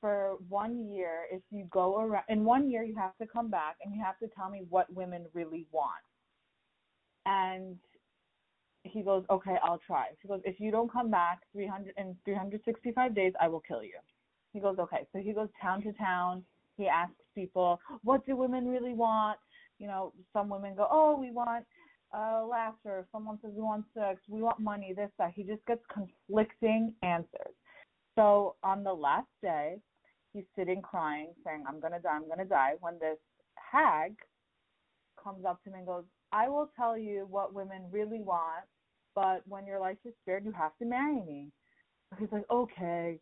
for 0.00 0.36
one 0.48 0.88
year 0.92 1.26
if 1.30 1.42
you 1.50 1.66
go 1.70 2.00
around 2.00 2.24
in 2.28 2.44
one 2.44 2.70
year 2.70 2.82
you 2.84 2.94
have 2.94 3.16
to 3.18 3.26
come 3.26 3.50
back 3.50 3.76
and 3.84 3.94
you 3.94 4.00
have 4.02 4.18
to 4.18 4.28
tell 4.28 4.48
me 4.48 4.64
what 4.68 4.92
women 4.94 5.26
really 5.34 5.66
want 5.72 6.04
and 7.26 7.76
he 8.90 9.02
goes 9.02 9.24
okay 9.30 9.56
i'll 9.62 9.80
try. 9.86 10.06
He 10.20 10.28
goes 10.28 10.40
if 10.44 10.60
you 10.60 10.70
don't 10.70 10.92
come 10.92 11.10
back 11.10 11.40
300 11.52 11.94
in 11.96 12.16
365 12.24 13.14
days 13.14 13.32
i 13.40 13.48
will 13.48 13.60
kill 13.60 13.82
you. 13.82 13.98
He 14.52 14.60
goes 14.60 14.78
okay. 14.78 15.06
So 15.12 15.18
he 15.18 15.32
goes 15.32 15.48
town 15.60 15.82
to 15.82 15.92
town. 15.92 16.44
He 16.76 16.86
asks 16.86 17.14
people 17.34 17.80
what 18.02 18.24
do 18.26 18.36
women 18.36 18.68
really 18.68 18.94
want? 18.94 19.38
You 19.78 19.86
know 19.86 20.12
some 20.32 20.48
women 20.48 20.74
go 20.76 20.88
oh 20.90 21.16
we 21.18 21.30
want 21.30 21.64
uh 22.14 22.44
laughter. 22.44 23.06
Someone 23.12 23.38
says 23.42 23.52
we 23.54 23.62
want 23.62 23.84
sex. 23.94 24.20
We 24.28 24.42
want 24.42 24.60
money 24.60 24.92
this 24.94 25.10
that. 25.18 25.32
He 25.34 25.42
just 25.42 25.64
gets 25.66 25.82
conflicting 25.92 26.94
answers. 27.02 27.54
So 28.16 28.56
on 28.64 28.82
the 28.82 28.92
last 28.92 29.28
day 29.42 29.78
he's 30.32 30.44
sitting 30.56 30.82
crying, 30.82 31.28
saying, 31.44 31.64
I'm 31.66 31.80
going 31.80 31.92
to 31.92 31.98
die, 31.98 32.14
I'm 32.14 32.26
going 32.26 32.38
to 32.38 32.44
die, 32.44 32.72
when 32.80 32.94
this 32.98 33.18
hag 33.54 34.14
comes 35.22 35.44
up 35.44 35.62
to 35.64 35.70
him 35.70 35.76
and 35.76 35.86
goes, 35.86 36.04
I 36.32 36.48
will 36.48 36.70
tell 36.76 36.96
you 36.96 37.26
what 37.30 37.54
women 37.54 37.82
really 37.90 38.20
want, 38.20 38.64
but 39.18 39.42
when 39.48 39.66
your 39.66 39.80
life 39.80 39.96
is 40.04 40.14
spared, 40.22 40.44
you 40.44 40.52
have 40.52 40.76
to 40.78 40.84
marry 40.84 41.20
me. 41.26 41.48
He's 42.20 42.28
like, 42.30 42.44
okay. 42.48 43.18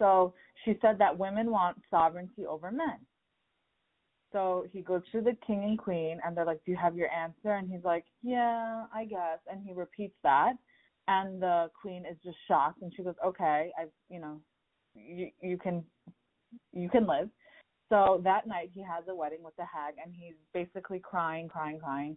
So 0.00 0.34
she 0.64 0.76
said 0.82 0.98
that 0.98 1.16
women 1.16 1.52
want 1.52 1.76
sovereignty 1.88 2.44
over 2.44 2.72
men. 2.72 2.98
So 4.32 4.66
he 4.72 4.80
goes 4.80 5.02
to 5.12 5.20
the 5.20 5.36
king 5.46 5.62
and 5.62 5.78
queen, 5.78 6.18
and 6.26 6.36
they're 6.36 6.44
like, 6.44 6.60
Do 6.64 6.72
you 6.72 6.76
have 6.76 6.96
your 6.96 7.08
answer? 7.12 7.54
And 7.54 7.70
he's 7.70 7.84
like, 7.84 8.04
Yeah, 8.20 8.86
I 8.92 9.04
guess. 9.04 9.38
And 9.48 9.62
he 9.64 9.72
repeats 9.72 10.16
that. 10.24 10.54
And 11.06 11.40
the 11.40 11.70
queen 11.80 12.04
is 12.04 12.16
just 12.24 12.36
shocked, 12.48 12.82
and 12.82 12.92
she 12.96 13.04
goes, 13.04 13.14
Okay, 13.24 13.70
I, 13.78 13.84
you 14.10 14.18
know, 14.18 14.40
you 14.96 15.30
you 15.40 15.56
can 15.56 15.84
you 16.72 16.90
can 16.90 17.06
live. 17.06 17.28
So 17.90 18.20
that 18.24 18.48
night 18.48 18.70
he 18.74 18.82
has 18.82 19.04
a 19.08 19.14
wedding 19.14 19.44
with 19.44 19.54
the 19.54 19.62
hag 19.62 19.94
and 20.04 20.12
he's 20.12 20.34
basically 20.52 20.98
crying, 20.98 21.48
crying, 21.48 21.78
crying. 21.78 22.16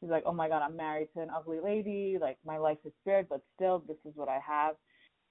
He's 0.00 0.10
like, 0.10 0.24
Oh 0.26 0.32
my 0.32 0.48
god, 0.48 0.62
I'm 0.62 0.76
married 0.76 1.08
to 1.14 1.22
an 1.22 1.30
ugly 1.34 1.58
lady, 1.62 2.18
like 2.20 2.38
my 2.44 2.58
life 2.58 2.78
is 2.84 2.92
spared, 3.00 3.28
but 3.28 3.42
still 3.54 3.82
this 3.86 3.98
is 4.04 4.12
what 4.16 4.28
I 4.28 4.38
have. 4.46 4.76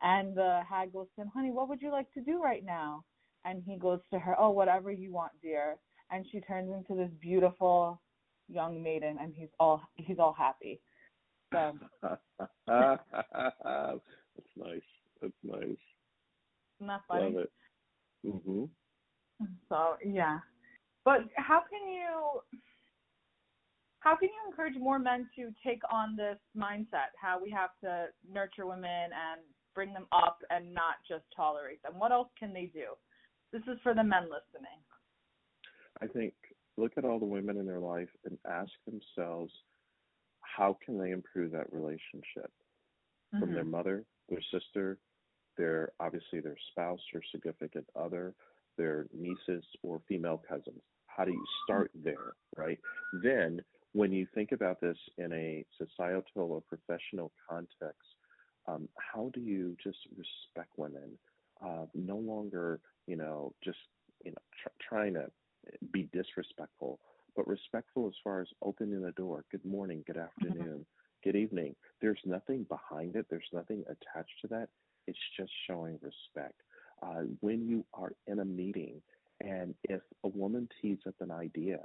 And 0.01 0.35
the 0.35 0.61
hag 0.69 0.93
goes 0.93 1.07
to 1.15 1.21
him, 1.23 1.31
Honey, 1.33 1.51
what 1.51 1.67
would 1.69 1.81
you 1.81 1.91
like 1.91 2.11
to 2.13 2.21
do 2.21 2.41
right 2.41 2.63
now? 2.63 3.03
And 3.45 3.63
he 3.65 3.77
goes 3.77 3.99
to 4.11 4.19
her, 4.19 4.35
Oh, 4.39 4.51
whatever 4.51 4.91
you 4.91 5.11
want, 5.11 5.31
dear 5.41 5.77
and 6.11 6.25
she 6.31 6.39
turns 6.41 6.71
into 6.71 6.95
this 6.95 7.11
beautiful 7.21 8.01
young 8.47 8.81
maiden 8.81 9.17
and 9.21 9.33
he's 9.35 9.49
all 9.59 9.81
he's 9.95 10.19
all 10.19 10.33
happy. 10.33 10.81
So 11.53 11.77
That's 12.67 13.01
nice. 14.57 14.81
That's 15.21 15.33
nice. 15.43 15.71
That 16.81 17.01
funny? 17.07 17.23
Love 17.25 17.35
it. 17.35 17.51
Mhm. 18.25 18.69
So 19.69 19.95
yeah, 20.03 20.39
but 21.05 21.19
how 21.35 21.61
can 21.69 21.91
you 21.91 22.41
how 23.99 24.15
can 24.15 24.29
you 24.29 24.49
encourage 24.49 24.75
more 24.79 24.99
men 24.99 25.27
to 25.35 25.53
take 25.65 25.81
on 25.91 26.15
this 26.15 26.37
mindset? 26.55 27.11
How 27.21 27.39
we 27.41 27.51
have 27.51 27.71
to 27.83 28.07
nurture 28.31 28.65
women 28.65 28.85
and 29.11 29.41
bring 29.75 29.93
them 29.93 30.07
up 30.11 30.39
and 30.49 30.73
not 30.73 30.95
just 31.07 31.23
tolerate 31.35 31.81
them. 31.83 31.93
What 31.97 32.11
else 32.11 32.29
can 32.37 32.53
they 32.53 32.71
do? 32.73 32.95
This 33.51 33.61
is 33.63 33.79
for 33.83 33.93
the 33.93 34.03
men 34.03 34.23
listening. 34.23 34.79
I 36.01 36.07
think 36.07 36.33
look 36.77 36.93
at 36.97 37.05
all 37.05 37.19
the 37.19 37.25
women 37.25 37.57
in 37.57 37.65
their 37.65 37.79
life 37.79 38.09
and 38.25 38.37
ask 38.49 38.71
themselves 38.85 39.51
how 40.41 40.77
can 40.85 40.97
they 40.97 41.11
improve 41.11 41.51
that 41.51 41.71
relationship 41.71 42.51
mm-hmm. 43.33 43.39
from 43.39 43.53
their 43.53 43.63
mm-hmm. 43.63 43.71
mother, 43.71 44.03
their 44.29 44.41
sister, 44.51 44.97
their 45.57 45.91
obviously 45.99 46.39
their 46.39 46.57
spouse 46.71 47.01
or 47.13 47.21
significant 47.31 47.85
other, 47.95 48.33
their 48.77 49.07
nieces 49.13 49.63
or 49.83 50.01
female 50.07 50.41
cousins. 50.47 50.81
How 51.07 51.25
do 51.25 51.31
you 51.31 51.45
start 51.65 51.91
there, 52.03 52.33
right? 52.55 52.79
Then 53.23 53.61
when 53.93 54.11
you 54.11 54.27
think 54.33 54.51
about 54.51 54.79
this 54.81 54.97
in 55.17 55.33
a 55.33 55.65
societal 55.77 56.51
or 56.51 56.61
professional 56.61 57.31
context, 57.49 58.07
um, 58.67 58.87
how 58.95 59.31
do 59.33 59.39
you 59.39 59.75
just 59.83 59.97
respect 60.11 60.71
women? 60.77 61.17
Uh, 61.63 61.85
no 61.93 62.17
longer, 62.17 62.79
you 63.07 63.15
know, 63.15 63.53
just 63.63 63.77
you 64.23 64.31
know 64.31 64.37
tr- 64.61 64.87
trying 64.87 65.13
to 65.13 65.25
be 65.91 66.07
disrespectful, 66.13 66.99
but 67.35 67.47
respectful 67.47 68.07
as 68.07 68.13
far 68.23 68.41
as 68.41 68.47
opening 68.61 69.01
the 69.01 69.11
door. 69.11 69.43
Good 69.51 69.65
morning, 69.65 70.03
good 70.05 70.17
mm-hmm. 70.17 70.45
afternoon, 70.45 70.79
mm-hmm. 70.79 71.29
good 71.29 71.35
evening. 71.35 71.75
There's 72.01 72.19
nothing 72.25 72.65
behind 72.69 73.15
it. 73.15 73.25
There's 73.29 73.49
nothing 73.51 73.83
attached 73.87 74.35
to 74.41 74.47
that. 74.49 74.69
It's 75.07 75.17
just 75.37 75.51
showing 75.67 75.99
respect. 76.01 76.61
Uh, 77.01 77.23
when 77.39 77.67
you 77.67 77.85
are 77.93 78.11
in 78.27 78.39
a 78.39 78.45
meeting 78.45 79.01
and 79.41 79.73
if 79.85 80.01
a 80.23 80.27
woman 80.27 80.67
tees 80.81 80.99
up 81.07 81.15
an 81.21 81.31
idea, 81.31 81.79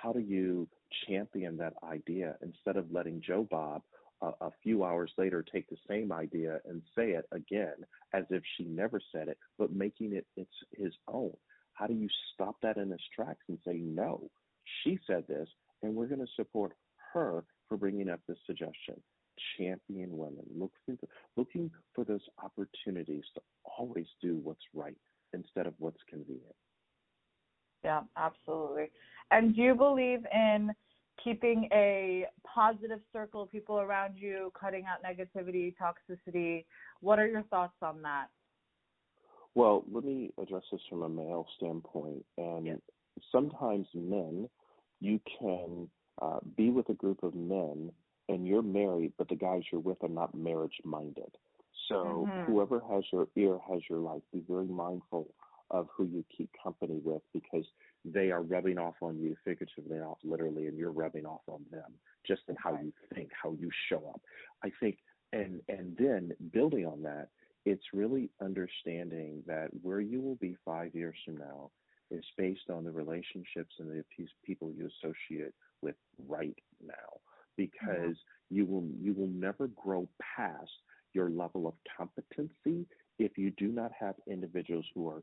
how 0.00 0.12
do 0.12 0.20
you 0.20 0.68
champion 1.06 1.56
that 1.56 1.74
idea 1.82 2.36
instead 2.42 2.76
of 2.76 2.90
letting 2.92 3.22
Joe 3.26 3.46
Bob 3.50 3.82
uh, 4.20 4.32
a 4.40 4.50
few 4.62 4.84
hours 4.84 5.12
later 5.16 5.44
take 5.52 5.68
the 5.68 5.76
same 5.88 6.12
idea 6.12 6.58
and 6.64 6.82
say 6.96 7.10
it 7.10 7.26
again 7.32 7.74
as 8.12 8.24
if 8.30 8.42
she 8.56 8.64
never 8.64 9.00
said 9.12 9.28
it, 9.28 9.38
but 9.58 9.72
making 9.72 10.14
it 10.14 10.26
it's 10.36 10.50
his 10.72 10.92
own? 11.08 11.32
How 11.74 11.86
do 11.86 11.94
you 11.94 12.08
stop 12.34 12.56
that 12.62 12.76
in 12.76 12.92
its 12.92 13.04
tracks 13.14 13.44
and 13.48 13.58
say, 13.64 13.74
no, 13.74 14.30
she 14.82 14.98
said 15.06 15.24
this, 15.28 15.48
and 15.82 15.94
we're 15.94 16.06
going 16.06 16.20
to 16.20 16.32
support 16.34 16.72
her 17.12 17.44
for 17.68 17.76
bringing 17.76 18.08
up 18.08 18.20
this 18.26 18.38
suggestion? 18.46 19.00
champion 19.56 20.16
women, 20.16 20.42
look 20.52 20.72
for 20.84 20.92
the, 21.00 21.06
looking 21.36 21.70
for 21.94 22.04
those 22.04 22.26
opportunities 22.42 23.22
to 23.34 23.40
always 23.78 24.06
do 24.20 24.40
what's 24.42 24.64
right 24.74 24.96
instead 25.32 25.66
of 25.66 25.74
what's 25.78 26.02
convenient. 26.08 26.56
Yeah, 27.84 28.02
absolutely. 28.16 28.90
And 29.30 29.54
do 29.54 29.62
you 29.62 29.74
believe 29.74 30.20
in 30.32 30.72
keeping 31.22 31.68
a 31.72 32.26
positive 32.44 33.00
circle 33.12 33.42
of 33.42 33.50
people 33.50 33.80
around 33.80 34.14
you, 34.16 34.52
cutting 34.58 34.84
out 34.86 35.02
negativity, 35.02 35.74
toxicity? 35.80 36.64
What 37.00 37.18
are 37.18 37.26
your 37.26 37.42
thoughts 37.44 37.76
on 37.82 38.02
that? 38.02 38.26
Well, 39.54 39.84
let 39.90 40.04
me 40.04 40.30
address 40.40 40.62
this 40.70 40.80
from 40.88 41.02
a 41.02 41.08
male 41.08 41.46
standpoint. 41.56 42.24
And 42.36 42.66
yes. 42.66 42.78
sometimes 43.32 43.86
men, 43.94 44.48
you 45.00 45.20
can 45.38 45.88
uh, 46.20 46.38
be 46.56 46.70
with 46.70 46.88
a 46.88 46.94
group 46.94 47.22
of 47.22 47.34
men 47.34 47.90
and 48.28 48.46
you're 48.46 48.62
married, 48.62 49.12
but 49.16 49.28
the 49.28 49.36
guys 49.36 49.62
you're 49.72 49.80
with 49.80 50.02
are 50.02 50.08
not 50.08 50.34
marriage 50.34 50.78
minded. 50.84 51.30
So 51.88 52.28
mm-hmm. 52.28 52.52
whoever 52.52 52.80
has 52.90 53.04
your 53.12 53.28
ear 53.36 53.58
has 53.70 53.80
your 53.88 53.98
life. 53.98 54.22
Be 54.32 54.44
very 54.48 54.66
mindful 54.66 55.28
of 55.70 55.88
who 55.94 56.04
you 56.04 56.24
keep 56.36 56.50
company 56.62 56.97
they 58.18 58.32
are 58.32 58.42
rubbing 58.42 58.78
off 58.78 58.96
on 59.00 59.16
you 59.16 59.36
figuratively, 59.44 59.98
not 59.98 60.18
literally, 60.24 60.66
and 60.66 60.76
you're 60.76 60.90
rubbing 60.90 61.24
off 61.24 61.42
on 61.46 61.64
them 61.70 61.92
just 62.26 62.42
in 62.48 62.56
how 62.62 62.72
you 62.72 62.92
think, 63.14 63.30
how 63.40 63.54
you 63.60 63.70
show 63.88 64.02
up. 64.12 64.20
I 64.64 64.70
think, 64.80 64.98
and 65.32 65.60
and 65.68 65.96
then 65.96 66.32
building 66.52 66.84
on 66.84 67.02
that, 67.02 67.28
it's 67.64 67.84
really 67.94 68.30
understanding 68.42 69.42
that 69.46 69.68
where 69.82 70.00
you 70.00 70.20
will 70.20 70.34
be 70.36 70.56
five 70.64 70.94
years 70.94 71.16
from 71.24 71.36
now 71.36 71.70
is 72.10 72.24
based 72.36 72.70
on 72.70 72.84
the 72.84 72.90
relationships 72.90 73.74
and 73.78 73.88
the 73.88 74.04
people 74.44 74.72
you 74.76 74.88
associate 75.04 75.52
with 75.80 75.94
right 76.26 76.56
now. 76.84 77.20
Because 77.56 78.16
you 78.50 78.66
will 78.66 78.88
you 79.00 79.14
will 79.14 79.28
never 79.28 79.68
grow 79.68 80.08
past 80.36 80.70
your 81.12 81.30
level 81.30 81.68
of 81.68 81.74
competency 81.96 82.84
if 83.18 83.38
you 83.38 83.50
do 83.52 83.68
not 83.68 83.92
have 83.98 84.14
individuals 84.26 84.86
who 84.94 85.08
are 85.08 85.22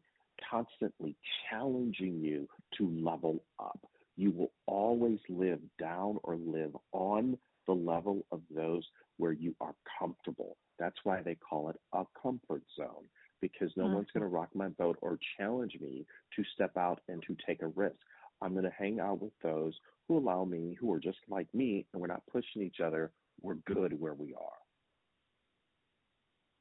constantly 0.50 1.16
challenging 1.50 2.20
you 2.22 2.48
to 2.78 2.90
level 3.04 3.44
up. 3.60 3.80
You 4.18 4.32
will 4.32 4.52
always 4.66 5.20
live 5.30 5.60
down 5.80 6.20
or 6.24 6.38
live 6.38 6.76
on 6.92 7.38
the 7.68 7.74
level 7.74 8.26
of 8.32 8.42
those 8.56 8.84
where 9.18 9.32
you 9.32 9.56
are 9.60 9.76
comfortable. 10.00 10.58
That's 10.80 10.98
why 11.04 11.22
they 11.22 11.36
call 11.36 11.70
it 11.70 11.80
a 11.94 12.04
comfort 12.22 12.64
zone 12.78 13.06
because 13.42 13.72
no 13.76 13.86
mm-hmm. 13.86 13.96
one's 13.96 14.08
going 14.14 14.22
to 14.22 14.28
rock 14.28 14.50
my 14.54 14.70
boat 14.70 14.98
or 15.02 15.20
challenge 15.38 15.78
me 15.82 16.06
to 16.36 16.44
step 16.54 16.78
out 16.78 17.02
and 17.08 17.24
to 17.28 17.36
take 17.46 17.62
a 17.62 17.68
risk. 17.68 17.96
I'm 18.42 18.54
going 18.54 18.66
to 18.66 18.72
hang 18.78 19.00
out 19.00 19.22
with 19.22 19.34
those 19.44 19.74
who 20.08 20.18
allow 20.18 20.46
me, 20.46 20.78
who 20.80 20.92
are 20.94 21.00
just 21.00 21.18
like 21.30 21.48
me, 21.54 21.86
and 21.94 22.02
we're 22.02 22.08
not 22.08 22.24
pushing 22.32 22.62
each 22.62 22.80
other. 22.84 23.12
We're 23.42 23.56
good 23.66 24.00
where 24.00 24.14
we 24.14 24.34
are. 24.34 24.65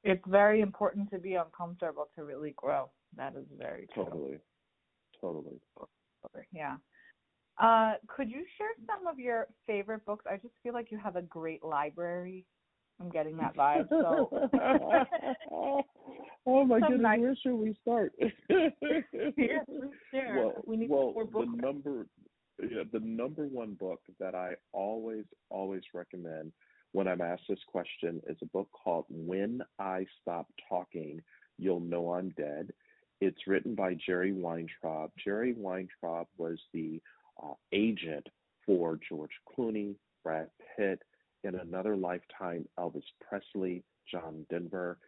It's 0.04 0.22
very 0.26 0.60
important 0.60 1.10
to 1.10 1.18
be 1.18 1.34
uncomfortable 1.34 2.08
to 2.14 2.24
really 2.24 2.52
grow. 2.56 2.90
That 3.16 3.34
is 3.36 3.46
very 3.58 3.88
true. 3.94 4.04
Totally. 4.04 4.40
Totally. 5.20 6.46
Yeah. 6.52 6.76
Uh, 7.60 7.94
could 8.08 8.28
you 8.28 8.44
share 8.58 8.68
some 8.86 9.06
of 9.06 9.18
your 9.18 9.46
favorite 9.66 10.04
books? 10.04 10.26
I 10.30 10.36
just 10.36 10.54
feel 10.62 10.74
like 10.74 10.90
you 10.90 10.98
have 10.98 11.16
a 11.16 11.22
great 11.22 11.64
library. 11.64 12.44
I'm 13.00 13.08
getting 13.10 13.36
that 13.38 13.56
vibe. 13.56 13.88
So. 13.88 14.48
oh 16.46 16.64
my 16.64 16.80
goodness, 16.80 17.00
nice... 17.00 17.20
where 17.20 17.36
should 17.42 17.56
we 17.56 17.76
start? 17.80 18.12
yeah, 18.48 20.34
Well, 20.36 20.52
we 20.66 20.76
need 20.76 20.90
well, 20.90 21.12
more 21.12 21.24
books. 21.24 21.48
The 21.56 21.62
number, 21.62 22.06
yeah, 22.60 22.82
the 22.92 23.00
number 23.00 23.46
one 23.46 23.74
book 23.74 24.00
that 24.20 24.34
I 24.34 24.52
always, 24.72 25.24
always 25.48 25.82
recommend 25.92 26.52
when 26.94 27.08
I'm 27.08 27.20
asked 27.20 27.42
this 27.48 27.58
question 27.66 28.22
is 28.28 28.36
a 28.40 28.46
book 28.46 28.68
called 28.72 29.06
When 29.08 29.60
I 29.80 30.06
Stop 30.22 30.46
Talking, 30.68 31.20
You'll 31.58 31.80
Know 31.80 32.12
I'm 32.12 32.30
Dead. 32.36 32.72
It's 33.20 33.48
written 33.48 33.74
by 33.74 33.96
Jerry 34.06 34.32
Weintraub. 34.32 35.10
Jerry 35.22 35.54
Weintraub 35.54 36.28
was 36.38 36.56
the 36.72 37.02
uh, 37.42 37.54
agent 37.72 38.28
for 38.64 39.00
George 39.08 39.32
Clooney, 39.44 39.96
Brad 40.22 40.50
Pitt, 40.76 41.02
in 41.42 41.56
another 41.56 41.96
lifetime, 41.96 42.64
Elvis 42.78 43.02
Presley, 43.28 43.82
John 44.08 44.46
Denver. 44.48 44.98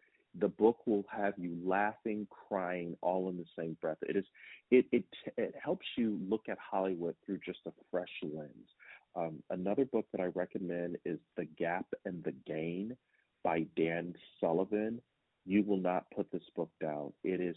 The 0.40 0.48
book 0.48 0.78
will 0.86 1.04
have 1.08 1.34
you 1.36 1.56
laughing, 1.64 2.26
crying, 2.48 2.96
all 3.00 3.28
in 3.28 3.36
the 3.36 3.44
same 3.56 3.76
breath. 3.80 3.98
It 4.02 4.16
is, 4.16 4.24
it 4.72 4.86
it 4.90 5.04
it 5.36 5.54
helps 5.62 5.86
you 5.96 6.18
look 6.28 6.48
at 6.48 6.58
Hollywood 6.58 7.14
through 7.24 7.38
just 7.46 7.60
a 7.66 7.72
fresh 7.92 8.10
lens. 8.24 8.68
Um, 9.16 9.42
another 9.50 9.86
book 9.86 10.06
that 10.12 10.20
I 10.20 10.26
recommend 10.34 10.98
is 11.04 11.18
The 11.36 11.46
Gap 11.46 11.86
and 12.04 12.22
the 12.22 12.34
Gain 12.46 12.96
by 13.42 13.66
Dan 13.76 14.14
Sullivan. 14.40 15.00
You 15.46 15.62
will 15.62 15.78
not 15.78 16.10
put 16.14 16.30
this 16.30 16.42
book 16.54 16.70
down. 16.80 17.12
It 17.24 17.40
is 17.40 17.56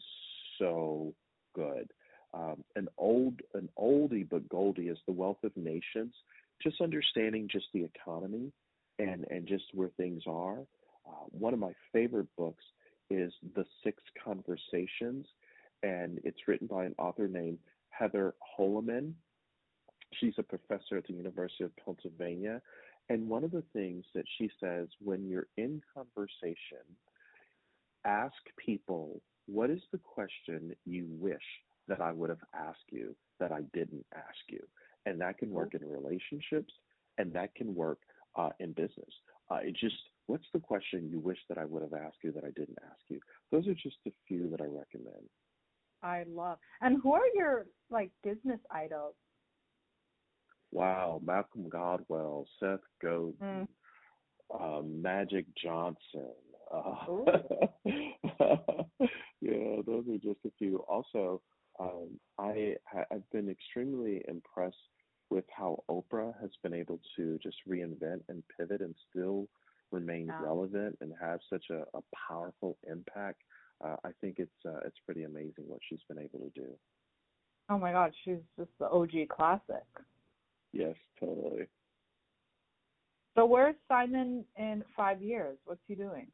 so 0.58 1.13
good. 1.54 1.91
Um, 2.34 2.63
an 2.76 2.88
old 2.98 3.41
an 3.56 3.69
oldie 3.78 4.28
but 4.30 4.48
goldie 4.50 4.89
is 4.89 5.00
The 5.06 5.13
Wealth 5.13 5.43
of 5.43 5.56
Nations. 5.58 6.13
Just 6.62 6.80
understanding 6.82 7.50
just 7.52 7.65
the 7.74 7.84
economy 7.84 8.52
and 9.00 9.26
and 9.30 9.48
just 9.48 9.65
where 9.74 9.89
things 9.98 10.24
are. 10.28 10.60
Uh, 11.08 11.26
one 11.32 11.54
of 11.54 11.60
my 11.60 11.74
favorite 11.91 12.28
books 12.38 12.63
is 13.10 13.34
The 13.56 13.65
Six 13.84 14.02
Conversations, 14.24 15.26
and 15.82 16.19
it's 16.24 16.48
written 16.48 16.67
by 16.67 16.86
an 16.86 16.95
author 17.00 17.28
named 17.28 17.58
Heather 17.89 18.36
Holleman. 18.58 19.13
She's 20.13 20.34
a 20.38 20.43
professor 20.43 20.98
at 20.98 21.08
the 21.08 21.13
University 21.13 21.63
of 21.63 21.72
Pennsylvania. 21.78 22.62
And 23.10 23.28
one 23.28 23.43
of 23.43 23.52
the 23.52 23.63
things 23.74 24.06
that 24.13 24.26
she 24.38 24.50
says 24.60 24.88
when 25.02 25.28
you're 25.28 25.48
in 25.58 25.82
conversation, 25.93 26.86
ask 28.06 28.36
people, 28.58 29.22
what 29.48 29.69
is 29.69 29.82
the 29.91 29.98
question 29.98 30.76
you 30.86 31.08
wish 31.10 31.41
that 31.88 32.02
I 32.02 32.12
would 32.12 32.30
have 32.30 32.43
asked 32.54 32.91
you 32.91 33.15
that 33.39 33.52
I 33.52 33.62
didn't 33.74 34.06
ask 34.15 34.38
you? 34.48 34.62
And 35.06 35.19
that 35.22 35.39
can 35.39 35.50
work 35.50 35.74
in 35.74 35.88
relationships 35.88 36.74
and 37.17 37.34
that 37.34 37.56
can 37.56 37.74
work 37.74 38.00
uh, 38.36 38.50
in 38.60 38.74
business. 38.74 39.10
Uh, 39.50 39.60
it 39.63 39.76
just, 39.76 39.95
what's 40.28 40.45
the 40.54 40.60
question 40.60 41.10
you 41.10 41.19
wish 41.19 41.39
that 41.50 41.58
I 41.58 41.65
would 41.65 41.82
have 41.82 41.93
asked 41.93 42.17
you 42.24 42.32
that 42.34 42.43
I 42.43 42.52
didn't 42.52 42.78
ask 42.84 43.02
you? 43.08 43.19
Those 43.52 43.67
are 43.67 43.74
just 43.74 43.98
a 44.08 44.12
few 44.28 44.50
that 44.52 44.62
I 44.62 44.65
recommend. 44.65 45.26
I 46.04 46.26
love. 46.30 46.60
And 46.82 47.02
who 47.02 47.13
are 47.13 47.28
your 47.34 47.65
like 47.89 48.12
business 48.24 48.60
idols? 48.72 49.15
Wow, 50.71 51.21
Malcolm 51.25 51.69
Gladwell, 51.69 52.45
Seth 52.60 52.79
Godin, 53.01 53.34
mm. 53.41 53.67
um, 54.60 55.01
Magic 55.01 55.45
Johnson. 55.62 56.34
Uh, 56.71 56.95
yeah, 59.41 59.82
those 59.86 60.05
are 60.08 60.17
just 60.21 60.39
a 60.45 60.51
few. 60.60 60.84
Also, 60.88 61.41
um, 61.79 62.19
I 62.38 62.75
I've 63.12 63.29
been 63.32 63.49
extremely 63.49 64.21
impressed 64.27 64.75
with 65.29 65.45
how 65.55 65.84
Oprah 65.89 66.34
has 66.41 66.51
been 66.63 66.73
able 66.73 66.99
to 67.15 67.39
just 67.41 67.58
reinvent 67.67 68.21
and 68.29 68.43
pivot 68.58 68.82
and 68.82 68.95
still 69.10 69.47
remain 69.91 70.32
relevant 70.41 70.97
and 71.01 71.13
have 71.19 71.39
such 71.49 71.65
a, 71.71 71.82
a 71.97 72.01
powerful 72.27 72.77
impact. 72.89 73.41
Uh, 73.84 73.95
I 74.03 74.10
think 74.21 74.36
it's 74.38 74.51
uh, 74.65 74.79
it's 74.86 74.97
pretty 75.05 75.23
amazing 75.23 75.65
what 75.67 75.79
she's 75.88 76.01
been 76.08 76.19
able 76.19 76.39
to 76.39 76.62
do. 76.62 76.67
Oh 77.69 77.77
my 77.77 77.91
God, 77.91 78.13
she's 78.23 78.39
just 78.58 78.71
the 78.79 78.89
OG 78.89 79.29
classic. 79.29 79.86
Yes, 80.73 80.95
totally. 81.19 81.67
So 83.36 83.45
where's 83.45 83.75
Simon 83.88 84.45
in 84.58 84.84
five 84.95 85.21
years? 85.21 85.58
What's 85.65 85.82
he 85.88 85.95
doing? 85.95 86.27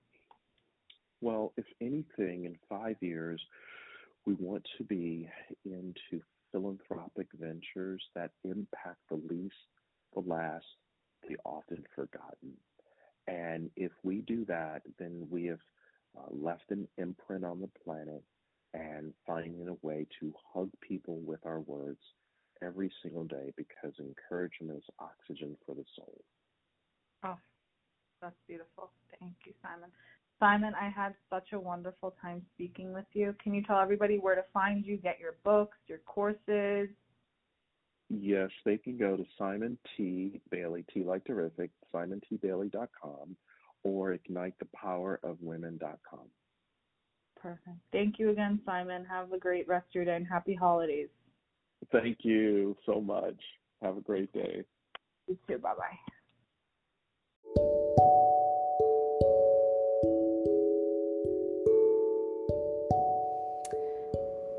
Well, 1.22 1.54
if 1.58 1.66
anything, 1.82 2.46
in 2.46 2.58
five 2.70 2.96
years, 3.02 3.42
we 4.26 4.34
want 4.34 4.66
to 4.78 4.84
be 4.84 5.30
into 5.64 6.24
philanthropic 6.52 7.28
ventures 7.40 8.02
that 8.16 8.32
impact 8.44 9.00
the 9.10 9.22
least, 9.30 9.56
the 10.14 10.22
last, 10.22 10.66
the 11.28 11.38
often 11.46 11.84
forgotten. 11.96 12.54
And 13.28 13.70
if 13.76 13.92
we 14.04 14.22
do 14.22 14.46
that, 14.46 14.84
then 15.00 15.28
we 15.30 15.46
have 15.46 15.60
uh, 16.18 16.28
left 16.32 16.70
an 16.70 16.88
imprint 16.98 17.44
on 17.44 17.60
the 17.60 17.70
planet 17.84 18.24
and 18.74 19.14
finding 19.26 19.68
a 19.68 19.86
way 19.86 20.06
to 20.20 20.34
hug 20.54 20.70
people 20.82 21.20
with 21.26 21.46
our 21.46 21.62
words 21.62 22.02
every 22.62 22.92
single 23.02 23.26
day 23.26 23.52
because 23.58 23.94
encouragement 24.00 24.78
is 24.78 24.84
oxygen 25.00 25.58
for 25.66 25.76
the 25.76 25.84
soul. 25.96 26.22
Oh, 27.24 27.38
that's 28.22 28.36
beautiful. 28.48 28.92
Thank 29.20 29.34
you, 29.46 29.54
Simon. 29.62 29.90
Simon, 30.40 30.74
I 30.80 30.90
had 30.90 31.16
such 31.30 31.54
a 31.54 31.60
wonderful 31.60 32.16
time 32.22 32.42
speaking 32.54 32.94
with 32.94 33.06
you. 33.14 33.36
Can 33.42 33.54
you 33.54 33.64
tell 33.64 33.80
everybody 33.80 34.20
where 34.20 34.36
to 34.36 34.44
find 34.54 34.86
you, 34.86 34.98
get 34.98 35.20
your 35.20 35.36
books, 35.44 35.78
your 35.88 36.00
courses? 36.00 36.90
Yes, 38.10 38.50
they 38.66 38.78
can 38.78 38.98
go 38.98 39.18
to 39.18 39.26
Simon 39.38 39.78
T. 39.96 40.42
Bailey, 40.52 40.86
T 40.94 41.04
like 41.04 41.26
terrific, 41.26 41.72
simontbailey.com 41.94 43.36
or 43.84 44.18
ignitethepowerofwomen.com. 44.18 46.28
Perfect. 47.42 47.78
Thank 47.92 48.20
you 48.20 48.32
again, 48.32 48.60
Simon. 48.66 49.06
Have 49.06 49.32
a 49.32 49.38
great 49.38 49.68
rest 49.68 49.86
of 49.90 49.96
your 49.96 50.06
day 50.06 50.16
and 50.16 50.28
happy 50.28 50.56
holidays. 50.56 51.10
Thank 51.92 52.20
you 52.24 52.76
so 52.86 53.02
much. 53.02 53.40
Have 53.82 53.98
a 53.98 54.02
great 54.02 54.32
day. 54.34 54.64
You 55.28 55.38
too. 55.48 55.58
Bye 55.58 55.74
bye. 55.76 55.98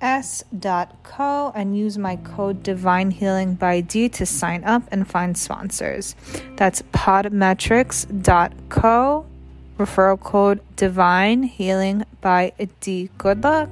s.co 0.00 1.52
and 1.54 1.76
use 1.76 1.98
my 1.98 2.16
code 2.16 2.62
divine 2.62 3.10
healing 3.10 3.54
by 3.54 3.80
d 3.80 4.08
to 4.10 4.26
sign 4.26 4.62
up 4.64 4.82
and 4.90 5.08
find 5.08 5.36
sponsors. 5.36 6.14
That's 6.56 6.82
podmetrics.co 6.92 9.26
referral 9.78 10.20
code 10.20 10.60
divine 10.76 11.42
healing 11.42 12.04
by 12.20 12.52
d. 12.80 13.10
Good 13.18 13.44
luck 13.44 13.68